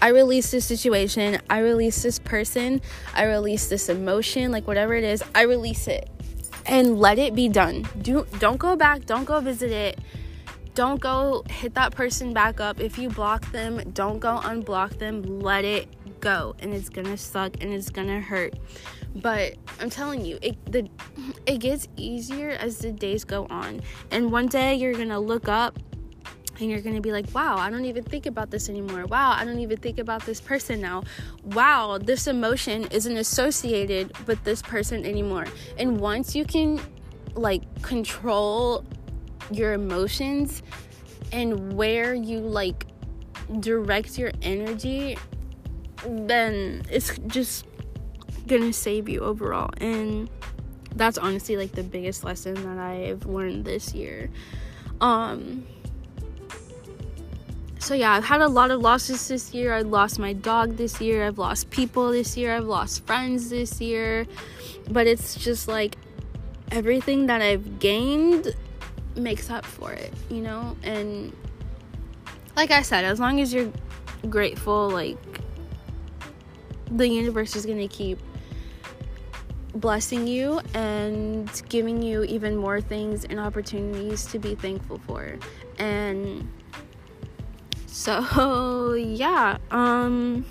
I 0.01 0.09
release 0.09 0.51
this 0.51 0.65
situation, 0.65 1.39
I 1.49 1.59
release 1.59 2.01
this 2.01 2.19
person, 2.19 2.81
I 3.13 3.25
release 3.25 3.67
this 3.67 3.89
emotion, 3.89 4.51
like 4.51 4.67
whatever 4.67 4.95
it 4.95 5.03
is, 5.03 5.23
I 5.35 5.43
release 5.43 5.87
it 5.87 6.09
and 6.65 6.99
let 6.99 7.19
it 7.19 7.35
be 7.35 7.49
done. 7.49 7.87
Do 8.01 8.25
don't 8.39 8.57
go 8.57 8.75
back, 8.75 9.05
don't 9.05 9.25
go 9.25 9.39
visit 9.39 9.71
it 9.71 9.99
don't 10.73 11.01
go 11.01 11.43
hit 11.49 11.73
that 11.73 11.93
person 11.93 12.33
back 12.33 12.59
up. 12.59 12.79
If 12.79 12.97
you 12.97 13.09
block 13.09 13.51
them, 13.51 13.81
don't 13.93 14.19
go 14.19 14.39
unblock 14.41 14.97
them. 14.99 15.41
Let 15.41 15.65
it 15.65 15.87
go. 16.21 16.55
And 16.59 16.73
it's 16.73 16.89
gonna 16.89 17.17
suck 17.17 17.61
and 17.61 17.73
it's 17.73 17.89
gonna 17.89 18.21
hurt. 18.21 18.53
But 19.15 19.55
I'm 19.79 19.89
telling 19.89 20.23
you, 20.23 20.39
it 20.41 20.55
the 20.71 20.87
it 21.45 21.57
gets 21.59 21.87
easier 21.97 22.51
as 22.51 22.79
the 22.79 22.91
days 22.91 23.25
go 23.25 23.47
on. 23.49 23.81
And 24.11 24.31
one 24.31 24.47
day 24.47 24.75
you're 24.75 24.93
gonna 24.93 25.19
look 25.19 25.49
up 25.49 25.77
and 26.61 26.69
you're 26.69 26.81
gonna 26.81 27.01
be 27.01 27.11
like, 27.11 27.25
wow, 27.33 27.57
I 27.57 27.69
don't 27.69 27.85
even 27.85 28.03
think 28.03 28.27
about 28.27 28.51
this 28.51 28.69
anymore. 28.69 29.05
Wow, 29.07 29.31
I 29.31 29.43
don't 29.43 29.59
even 29.59 29.77
think 29.77 29.97
about 29.97 30.25
this 30.25 30.39
person 30.39 30.79
now. 30.79 31.03
Wow, 31.43 31.97
this 31.97 32.27
emotion 32.27 32.87
isn't 32.91 33.17
associated 33.17 34.15
with 34.27 34.41
this 34.43 34.61
person 34.61 35.03
anymore. 35.03 35.47
And 35.77 35.99
once 35.99 36.35
you 36.35 36.45
can 36.45 36.79
like 37.33 37.63
control 37.81 38.85
your 39.49 39.73
emotions 39.73 40.61
and 41.31 41.73
where 41.73 42.13
you 42.13 42.39
like 42.39 42.85
direct 43.59 44.19
your 44.19 44.31
energy, 44.43 45.17
then 46.07 46.83
it's 46.91 47.17
just 47.27 47.65
gonna 48.45 48.71
save 48.71 49.09
you 49.09 49.21
overall. 49.21 49.71
And 49.77 50.29
that's 50.95 51.17
honestly 51.17 51.57
like 51.57 51.71
the 51.71 51.83
biggest 51.83 52.23
lesson 52.23 52.53
that 52.53 52.77
I've 52.77 53.25
learned 53.25 53.65
this 53.65 53.95
year. 53.95 54.29
Um 54.99 55.65
so 57.81 57.95
yeah, 57.95 58.13
I've 58.13 58.23
had 58.23 58.41
a 58.41 58.47
lot 58.47 58.69
of 58.69 58.79
losses 58.79 59.27
this 59.27 59.55
year. 59.55 59.73
I 59.73 59.81
lost 59.81 60.19
my 60.19 60.33
dog 60.33 60.77
this 60.77 61.01
year. 61.01 61.25
I've 61.25 61.39
lost 61.39 61.71
people 61.71 62.11
this 62.11 62.37
year. 62.37 62.55
I've 62.55 62.65
lost 62.65 63.07
friends 63.07 63.49
this 63.49 63.81
year. 63.81 64.27
But 64.91 65.07
it's 65.07 65.33
just 65.35 65.67
like 65.67 65.95
everything 66.71 67.25
that 67.25 67.41
I've 67.41 67.79
gained 67.79 68.55
makes 69.15 69.49
up 69.49 69.65
for 69.65 69.91
it, 69.91 70.13
you 70.29 70.41
know? 70.41 70.77
And 70.83 71.35
like 72.55 72.69
I 72.69 72.83
said, 72.83 73.03
as 73.03 73.19
long 73.19 73.41
as 73.41 73.51
you're 73.51 73.71
grateful, 74.29 74.87
like 74.91 75.17
the 76.91 77.07
universe 77.07 77.55
is 77.55 77.65
going 77.65 77.79
to 77.79 77.87
keep 77.87 78.19
blessing 79.73 80.27
you 80.27 80.61
and 80.75 81.49
giving 81.67 82.03
you 82.03 82.23
even 82.25 82.57
more 82.57 82.79
things 82.79 83.25
and 83.25 83.39
opportunities 83.39 84.27
to 84.27 84.37
be 84.37 84.53
thankful 84.53 84.99
for. 84.99 85.39
And 85.79 86.47
so, 87.91 88.93
yeah, 88.93 89.57
um 89.69 90.45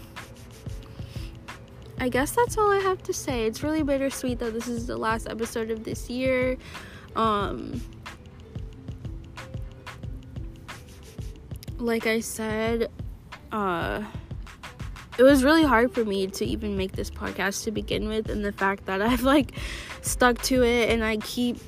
I 1.98 2.08
guess 2.08 2.30
that's 2.30 2.56
all 2.56 2.70
I 2.70 2.78
have 2.78 3.02
to 3.04 3.12
say. 3.12 3.46
It's 3.46 3.62
really 3.62 3.82
bittersweet 3.82 4.38
that 4.38 4.54
this 4.54 4.68
is 4.68 4.86
the 4.86 4.96
last 4.96 5.28
episode 5.28 5.70
of 5.70 5.84
this 5.84 6.08
year. 6.08 6.56
Um 7.16 7.80
like 11.80 12.06
I 12.06 12.20
said, 12.20 12.90
uh, 13.52 14.02
it 15.18 15.22
was 15.22 15.42
really 15.42 15.64
hard 15.64 15.92
for 15.92 16.04
me 16.04 16.26
to 16.28 16.44
even 16.44 16.76
make 16.76 16.92
this 16.92 17.10
podcast 17.10 17.64
to 17.64 17.70
begin 17.70 18.08
with, 18.08 18.30
and 18.30 18.44
the 18.44 18.52
fact 18.52 18.86
that 18.86 19.02
I've 19.02 19.22
like 19.22 19.52
stuck 20.02 20.40
to 20.42 20.62
it 20.62 20.90
and 20.90 21.04
I 21.04 21.16
keep 21.18 21.58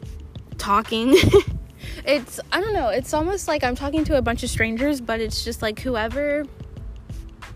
talking. 0.59 1.17
it's, 2.05 2.41
I 2.51 2.61
don't 2.61 2.73
know, 2.73 2.89
it's 2.89 3.15
almost 3.15 3.49
like 3.49 3.65
I'm 3.65 3.75
talking 3.75 4.05
to 4.05 4.19
a 4.19 4.23
bunch 4.23 4.43
of 4.43 4.51
strangers, 4.51 5.01
but 5.01 5.21
it's 5.21 5.45
just 5.45 5.63
like 5.63 5.81
whoever. 5.81 6.45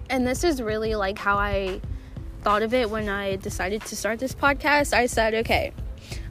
And 0.09 0.27
this 0.27 0.44
is 0.44 0.62
really 0.62 0.94
like 0.94 1.18
how 1.18 1.37
I 1.37 1.81
thought 2.42 2.62
of 2.62 2.72
it 2.72 2.88
when 2.90 3.09
I 3.09 3.37
decided 3.37 3.83
to 3.87 3.96
start 3.96 4.18
this 4.18 4.35
podcast. 4.35 4.92
I 4.92 5.07
said, 5.07 5.35
okay, 5.35 5.72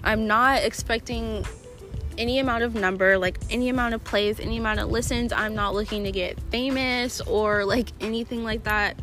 I'm 0.04 0.28
not 0.28 0.64
expecting 0.64 1.46
any 2.18 2.40
amount 2.40 2.64
of 2.64 2.76
number, 2.76 3.18
like 3.18 3.38
any 3.50 3.70
amount 3.70 3.94
of 3.94 4.04
plays, 4.04 4.40
any 4.40 4.58
amount 4.58 4.80
of 4.80 4.90
listens. 4.90 5.34
I'm 5.34 5.56
not 5.56 5.74
looking 5.74 6.06
to 6.06 6.12
get 6.12 6.40
famous 6.52 7.20
or 7.22 7.66
like 7.66 7.90
anything 8.00 8.44
like 8.44 8.64
that. 8.64 8.98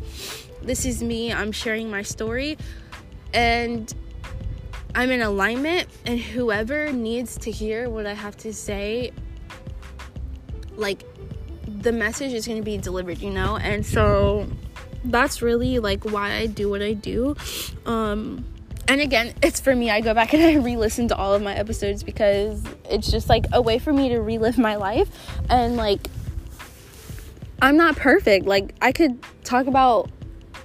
This 0.61 0.85
is 0.85 1.03
me. 1.03 1.31
I'm 1.31 1.51
sharing 1.51 1.91
my 1.91 2.01
story 2.01 2.57
and 3.33 3.93
I'm 4.95 5.09
in 5.11 5.21
alignment, 5.21 5.87
and 6.05 6.19
whoever 6.19 6.91
needs 6.91 7.37
to 7.39 7.51
hear 7.51 7.89
what 7.89 8.05
I 8.05 8.13
have 8.13 8.37
to 8.37 8.53
say, 8.53 9.11
like 10.75 11.03
the 11.67 11.91
message 11.91 12.33
is 12.33 12.47
going 12.47 12.59
to 12.59 12.63
be 12.63 12.77
delivered, 12.77 13.19
you 13.19 13.29
know? 13.29 13.57
And 13.57 13.85
so 13.85 14.47
that's 15.05 15.41
really 15.41 15.79
like 15.79 16.03
why 16.05 16.33
I 16.33 16.45
do 16.45 16.69
what 16.69 16.81
I 16.81 16.93
do. 16.93 17.35
Um 17.85 18.45
and 18.87 18.99
again, 18.99 19.33
it's 19.41 19.61
for 19.61 19.75
me. 19.75 19.89
I 19.89 20.01
go 20.01 20.13
back 20.13 20.33
and 20.33 20.43
I 20.43 20.55
re 20.55 20.77
listen 20.77 21.07
to 21.09 21.15
all 21.15 21.33
of 21.33 21.41
my 21.41 21.53
episodes 21.53 22.03
because 22.03 22.63
it's 22.89 23.09
just 23.09 23.29
like 23.29 23.45
a 23.51 23.61
way 23.61 23.79
for 23.79 23.93
me 23.93 24.09
to 24.09 24.19
relive 24.19 24.57
my 24.57 24.75
life. 24.75 25.09
And 25.49 25.77
like, 25.77 26.07
I'm 27.61 27.77
not 27.77 27.95
perfect. 27.95 28.45
Like, 28.45 28.75
I 28.81 28.91
could 28.91 29.23
talk 29.43 29.67
about 29.67 30.09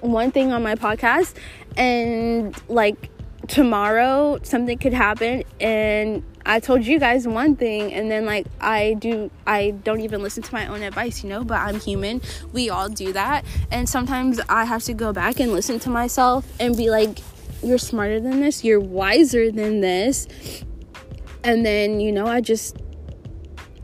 one 0.01 0.31
thing 0.31 0.51
on 0.51 0.63
my 0.63 0.75
podcast, 0.75 1.33
and 1.77 2.55
like, 2.67 3.08
tomorrow 3.49 4.39
something 4.43 4.77
could 4.77 4.93
happen 4.93 5.43
and 5.59 6.23
I 6.45 6.59
told 6.59 6.85
you 6.85 6.99
guys 6.99 7.27
one 7.27 7.55
thing 7.55 7.91
and 7.91 8.09
then 8.09 8.25
like 8.25 8.45
I 8.61 8.93
do 8.93 9.31
I 9.45 9.71
don't 9.71 10.01
even 10.01 10.21
listen 10.21 10.43
to 10.43 10.53
my 10.53 10.67
own 10.67 10.83
advice, 10.83 11.23
you 11.23 11.29
know, 11.29 11.43
but 11.43 11.55
I'm 11.55 11.79
human. 11.79 12.21
We 12.53 12.69
all 12.69 12.89
do 12.89 13.11
that. 13.13 13.45
And 13.71 13.89
sometimes 13.89 14.39
I 14.49 14.65
have 14.65 14.83
to 14.83 14.93
go 14.93 15.11
back 15.11 15.39
and 15.39 15.51
listen 15.51 15.79
to 15.79 15.89
myself 15.89 16.45
and 16.59 16.77
be 16.77 16.89
like, 16.89 17.19
you're 17.63 17.77
smarter 17.79 18.19
than 18.19 18.39
this, 18.39 18.63
you're 18.63 18.79
wiser 18.79 19.51
than 19.51 19.81
this. 19.81 20.27
And 21.43 21.65
then, 21.65 21.99
you 21.99 22.11
know, 22.11 22.27
I 22.27 22.41
just 22.41 22.77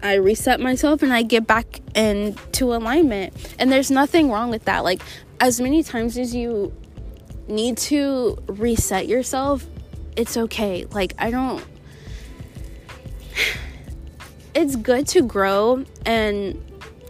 I 0.01 0.15
reset 0.15 0.59
myself 0.59 1.01
and 1.01 1.11
I 1.11 1.23
get 1.23 1.47
back 1.47 1.81
into 1.95 2.73
alignment. 2.73 3.33
And 3.57 3.71
there's 3.71 3.89
nothing 3.89 4.31
wrong 4.31 4.51
with 4.51 4.65
that. 4.65 4.83
Like 4.83 5.01
as 5.39 5.59
many 5.59 5.83
times 5.83 6.17
as 6.17 6.35
you 6.35 6.71
need 7.47 7.77
to 7.77 8.37
reset 8.47 9.07
yourself, 9.07 9.65
it's 10.15 10.37
okay. 10.37 10.85
Like 10.85 11.13
I 11.17 11.31
don't 11.31 11.63
it's 14.55 14.75
good 14.75 15.07
to 15.09 15.21
grow 15.21 15.85
and 16.05 16.61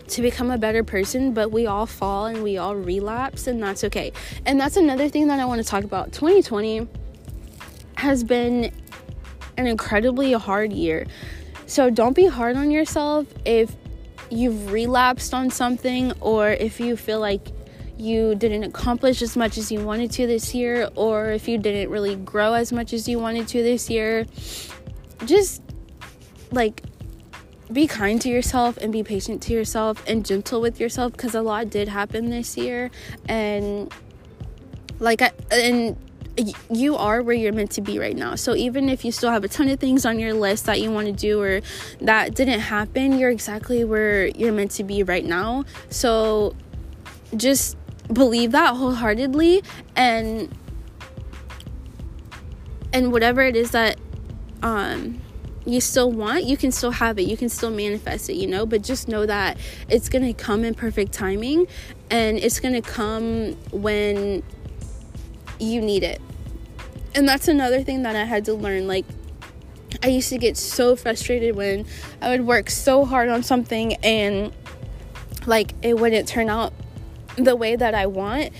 to 0.07 0.21
become 0.21 0.51
a 0.51 0.57
better 0.57 0.83
person, 0.83 1.33
but 1.33 1.51
we 1.51 1.65
all 1.65 1.85
fall 1.85 2.25
and 2.27 2.43
we 2.43 2.57
all 2.57 2.75
relapse, 2.75 3.47
and 3.47 3.61
that's 3.61 3.83
okay. 3.83 4.11
And 4.45 4.59
that's 4.59 4.77
another 4.77 5.09
thing 5.09 5.27
that 5.27 5.39
I 5.39 5.45
want 5.45 5.61
to 5.61 5.67
talk 5.67 5.83
about. 5.83 6.11
2020 6.11 6.87
has 7.97 8.23
been 8.23 8.71
an 9.57 9.67
incredibly 9.67 10.33
hard 10.33 10.71
year. 10.71 11.07
So 11.65 11.89
don't 11.89 12.15
be 12.15 12.27
hard 12.27 12.55
on 12.55 12.69
yourself 12.69 13.25
if 13.45 13.75
you've 14.29 14.71
relapsed 14.71 15.33
on 15.33 15.49
something 15.49 16.11
or 16.19 16.49
if 16.49 16.79
you 16.79 16.95
feel 16.95 17.19
like 17.19 17.47
you 17.97 18.35
didn't 18.35 18.63
accomplish 18.63 19.21
as 19.21 19.37
much 19.37 19.57
as 19.57 19.71
you 19.71 19.83
wanted 19.83 20.11
to 20.11 20.27
this 20.27 20.53
year 20.53 20.89
or 20.95 21.31
if 21.31 21.47
you 21.47 21.57
didn't 21.57 21.89
really 21.89 22.15
grow 22.15 22.53
as 22.53 22.71
much 22.71 22.93
as 22.93 23.07
you 23.07 23.19
wanted 23.19 23.47
to 23.49 23.63
this 23.63 23.89
year. 23.89 24.25
Just 25.25 25.61
like 26.51 26.83
be 27.71 27.87
kind 27.87 28.21
to 28.21 28.29
yourself 28.29 28.77
and 28.77 28.91
be 28.91 29.03
patient 29.03 29.41
to 29.43 29.53
yourself 29.53 30.03
and 30.07 30.25
gentle 30.25 30.61
with 30.61 30.79
yourself 30.79 31.11
because 31.13 31.33
a 31.33 31.41
lot 31.41 31.69
did 31.69 31.87
happen 31.87 32.29
this 32.29 32.57
year 32.57 32.91
and 33.27 33.91
like 34.99 35.21
I, 35.21 35.31
and 35.51 35.97
you 36.69 36.95
are 36.97 37.21
where 37.23 37.35
you're 37.35 37.53
meant 37.53 37.71
to 37.71 37.81
be 37.81 37.97
right 37.97 38.15
now. 38.15 38.35
So 38.35 38.55
even 38.55 38.89
if 38.89 39.05
you 39.05 39.11
still 39.11 39.31
have 39.31 39.43
a 39.43 39.47
ton 39.47 39.69
of 39.69 39.79
things 39.79 40.05
on 40.05 40.19
your 40.19 40.33
list 40.33 40.65
that 40.65 40.81
you 40.81 40.91
want 40.91 41.07
to 41.07 41.13
do 41.13 41.41
or 41.41 41.61
that 42.01 42.35
didn't 42.35 42.59
happen, 42.59 43.17
you're 43.17 43.29
exactly 43.29 43.83
where 43.83 44.27
you're 44.27 44.51
meant 44.51 44.71
to 44.71 44.83
be 44.83 45.03
right 45.03 45.25
now. 45.25 45.63
So 45.89 46.55
just 47.37 47.77
believe 48.11 48.51
that 48.51 48.75
wholeheartedly 48.75 49.63
and 49.95 50.55
and 52.93 53.11
whatever 53.11 53.41
it 53.41 53.55
is 53.55 53.71
that 53.71 53.97
um 54.61 55.21
you 55.65 55.81
still 55.81 56.11
want, 56.11 56.43
you 56.43 56.57
can 56.57 56.71
still 56.71 56.91
have 56.91 57.17
it. 57.17 57.23
You 57.23 57.35
can 57.35 57.49
still 57.49 57.71
manifest 57.71 58.29
it, 58.29 58.35
you 58.35 58.47
know? 58.47 58.65
But 58.65 58.83
just 58.83 59.07
know 59.07 59.25
that 59.25 59.57
it's 59.89 60.09
going 60.09 60.23
to 60.23 60.33
come 60.33 60.63
in 60.63 60.75
perfect 60.75 61.11
timing 61.11 61.67
and 62.11 62.37
it's 62.37 62.59
going 62.59 62.75
to 62.75 62.81
come 62.81 63.53
when 63.71 64.43
you 65.59 65.81
need 65.81 66.03
it. 66.03 66.21
And 67.15 67.27
that's 67.27 67.47
another 67.47 67.81
thing 67.81 68.03
that 68.03 68.15
I 68.15 68.25
had 68.25 68.45
to 68.45 68.53
learn. 68.53 68.87
Like, 68.87 69.05
I 70.03 70.07
used 70.07 70.29
to 70.29 70.37
get 70.37 70.57
so 70.57 70.95
frustrated 70.95 71.55
when 71.55 71.85
I 72.21 72.29
would 72.29 72.45
work 72.45 72.69
so 72.69 73.05
hard 73.05 73.29
on 73.29 73.41
something 73.41 73.93
and 74.03 74.53
like 75.47 75.73
it 75.81 75.97
wouldn't 75.97 76.27
turn 76.27 76.49
out 76.49 76.73
the 77.35 77.55
way 77.55 77.75
that 77.75 77.93
I 77.93 78.07
want. 78.07 78.51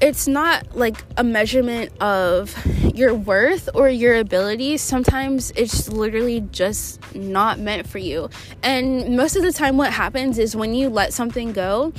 It's 0.00 0.28
not 0.28 0.76
like 0.76 0.96
a 1.16 1.24
measurement 1.24 1.90
of 2.00 2.54
your 2.94 3.14
worth 3.14 3.68
or 3.74 3.88
your 3.88 4.16
ability. 4.16 4.76
Sometimes 4.76 5.50
it's 5.56 5.88
literally 5.88 6.40
just 6.52 7.00
not 7.16 7.58
meant 7.58 7.88
for 7.88 7.98
you. 7.98 8.30
And 8.62 9.16
most 9.16 9.34
of 9.34 9.42
the 9.42 9.52
time, 9.52 9.76
what 9.76 9.92
happens 9.92 10.38
is 10.38 10.54
when 10.54 10.72
you 10.74 10.88
let 10.88 11.12
something 11.12 11.52
go, 11.52 11.92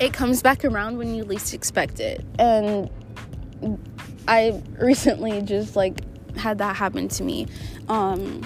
it 0.00 0.12
comes 0.12 0.42
back 0.42 0.64
around 0.64 0.98
when 0.98 1.14
you 1.14 1.22
least 1.22 1.54
expect 1.54 2.00
it. 2.00 2.24
And 2.40 2.90
I 4.26 4.60
recently 4.78 5.42
just 5.42 5.76
like 5.76 6.00
had 6.36 6.58
that 6.58 6.74
happen 6.74 7.08
to 7.08 7.22
me. 7.22 7.46
Um, 7.88 8.42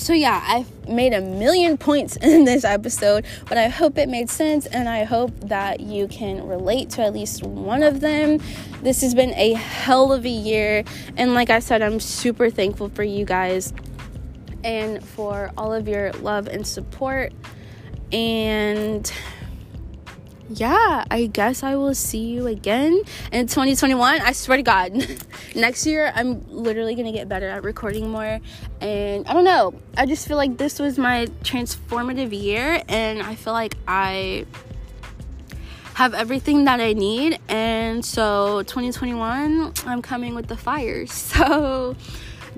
so 0.00 0.14
yeah, 0.14 0.42
I've 0.46 0.88
made 0.88 1.12
a 1.12 1.20
million 1.20 1.76
points 1.76 2.16
in 2.22 2.44
this 2.44 2.64
episode, 2.64 3.26
but 3.48 3.58
I 3.58 3.68
hope 3.68 3.98
it 3.98 4.08
made 4.08 4.30
sense 4.30 4.66
and 4.66 4.88
I 4.88 5.04
hope 5.04 5.30
that 5.40 5.80
you 5.80 6.08
can 6.08 6.46
relate 6.46 6.90
to 6.90 7.02
at 7.02 7.12
least 7.12 7.42
one 7.42 7.82
of 7.82 8.00
them. 8.00 8.40
This 8.82 9.02
has 9.02 9.14
been 9.14 9.34
a 9.34 9.52
hell 9.52 10.12
of 10.12 10.24
a 10.24 10.30
year, 10.30 10.84
and 11.16 11.34
like 11.34 11.50
I 11.50 11.58
said, 11.58 11.82
I'm 11.82 12.00
super 12.00 12.48
thankful 12.48 12.88
for 12.88 13.02
you 13.02 13.26
guys 13.26 13.74
and 14.64 15.04
for 15.04 15.50
all 15.56 15.72
of 15.72 15.86
your 15.86 16.12
love 16.12 16.48
and 16.48 16.66
support. 16.66 17.32
And 18.10 19.10
yeah, 20.50 21.04
I 21.10 21.26
guess 21.26 21.62
I 21.62 21.76
will 21.76 21.94
see 21.94 22.24
you 22.26 22.48
again 22.48 23.02
in 23.32 23.46
2021. 23.46 24.20
I 24.20 24.32
swear 24.32 24.56
to 24.56 24.62
God, 24.62 24.92
next 25.54 25.86
year 25.86 26.12
I'm 26.14 26.44
literally 26.48 26.94
gonna 26.94 27.12
get 27.12 27.28
better 27.28 27.48
at 27.48 27.62
recording 27.62 28.10
more. 28.10 28.40
And 28.80 29.26
I 29.28 29.32
don't 29.32 29.44
know, 29.44 29.74
I 29.96 30.06
just 30.06 30.26
feel 30.26 30.36
like 30.36 30.56
this 30.56 30.78
was 30.80 30.98
my 30.98 31.26
transformative 31.44 32.32
year, 32.32 32.82
and 32.88 33.22
I 33.22 33.36
feel 33.36 33.52
like 33.52 33.76
I 33.86 34.46
have 35.94 36.14
everything 36.14 36.64
that 36.64 36.80
I 36.80 36.94
need. 36.94 37.38
And 37.48 38.04
so 38.04 38.62
2021, 38.62 39.72
I'm 39.86 40.02
coming 40.02 40.34
with 40.34 40.48
the 40.48 40.56
fire. 40.56 41.06
So 41.40 41.94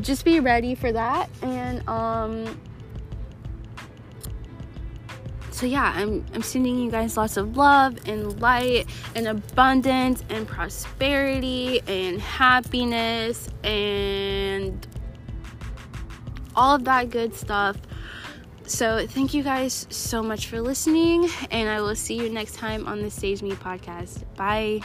just 0.00 0.24
be 0.24 0.40
ready 0.40 0.74
for 0.74 0.90
that. 0.92 1.28
And, 1.42 1.86
um, 1.86 2.58
so 5.62 5.68
yeah 5.68 5.92
i'm 5.94 6.24
i'm 6.34 6.42
sending 6.42 6.76
you 6.76 6.90
guys 6.90 7.16
lots 7.16 7.36
of 7.36 7.56
love 7.56 7.96
and 8.08 8.40
light 8.42 8.84
and 9.14 9.28
abundance 9.28 10.24
and 10.28 10.48
prosperity 10.48 11.80
and 11.86 12.20
happiness 12.20 13.48
and 13.62 14.88
all 16.56 16.74
of 16.74 16.84
that 16.84 17.10
good 17.10 17.34
stuff. 17.34 17.76
So 18.66 19.06
thank 19.06 19.34
you 19.34 19.42
guys 19.42 19.86
so 19.90 20.20
much 20.20 20.48
for 20.48 20.60
listening 20.60 21.28
and 21.52 21.68
i 21.68 21.80
will 21.80 21.94
see 21.94 22.16
you 22.16 22.28
next 22.28 22.56
time 22.56 22.88
on 22.88 23.00
the 23.00 23.10
stage 23.10 23.40
me 23.40 23.52
podcast. 23.52 24.24
Bye 24.34 24.80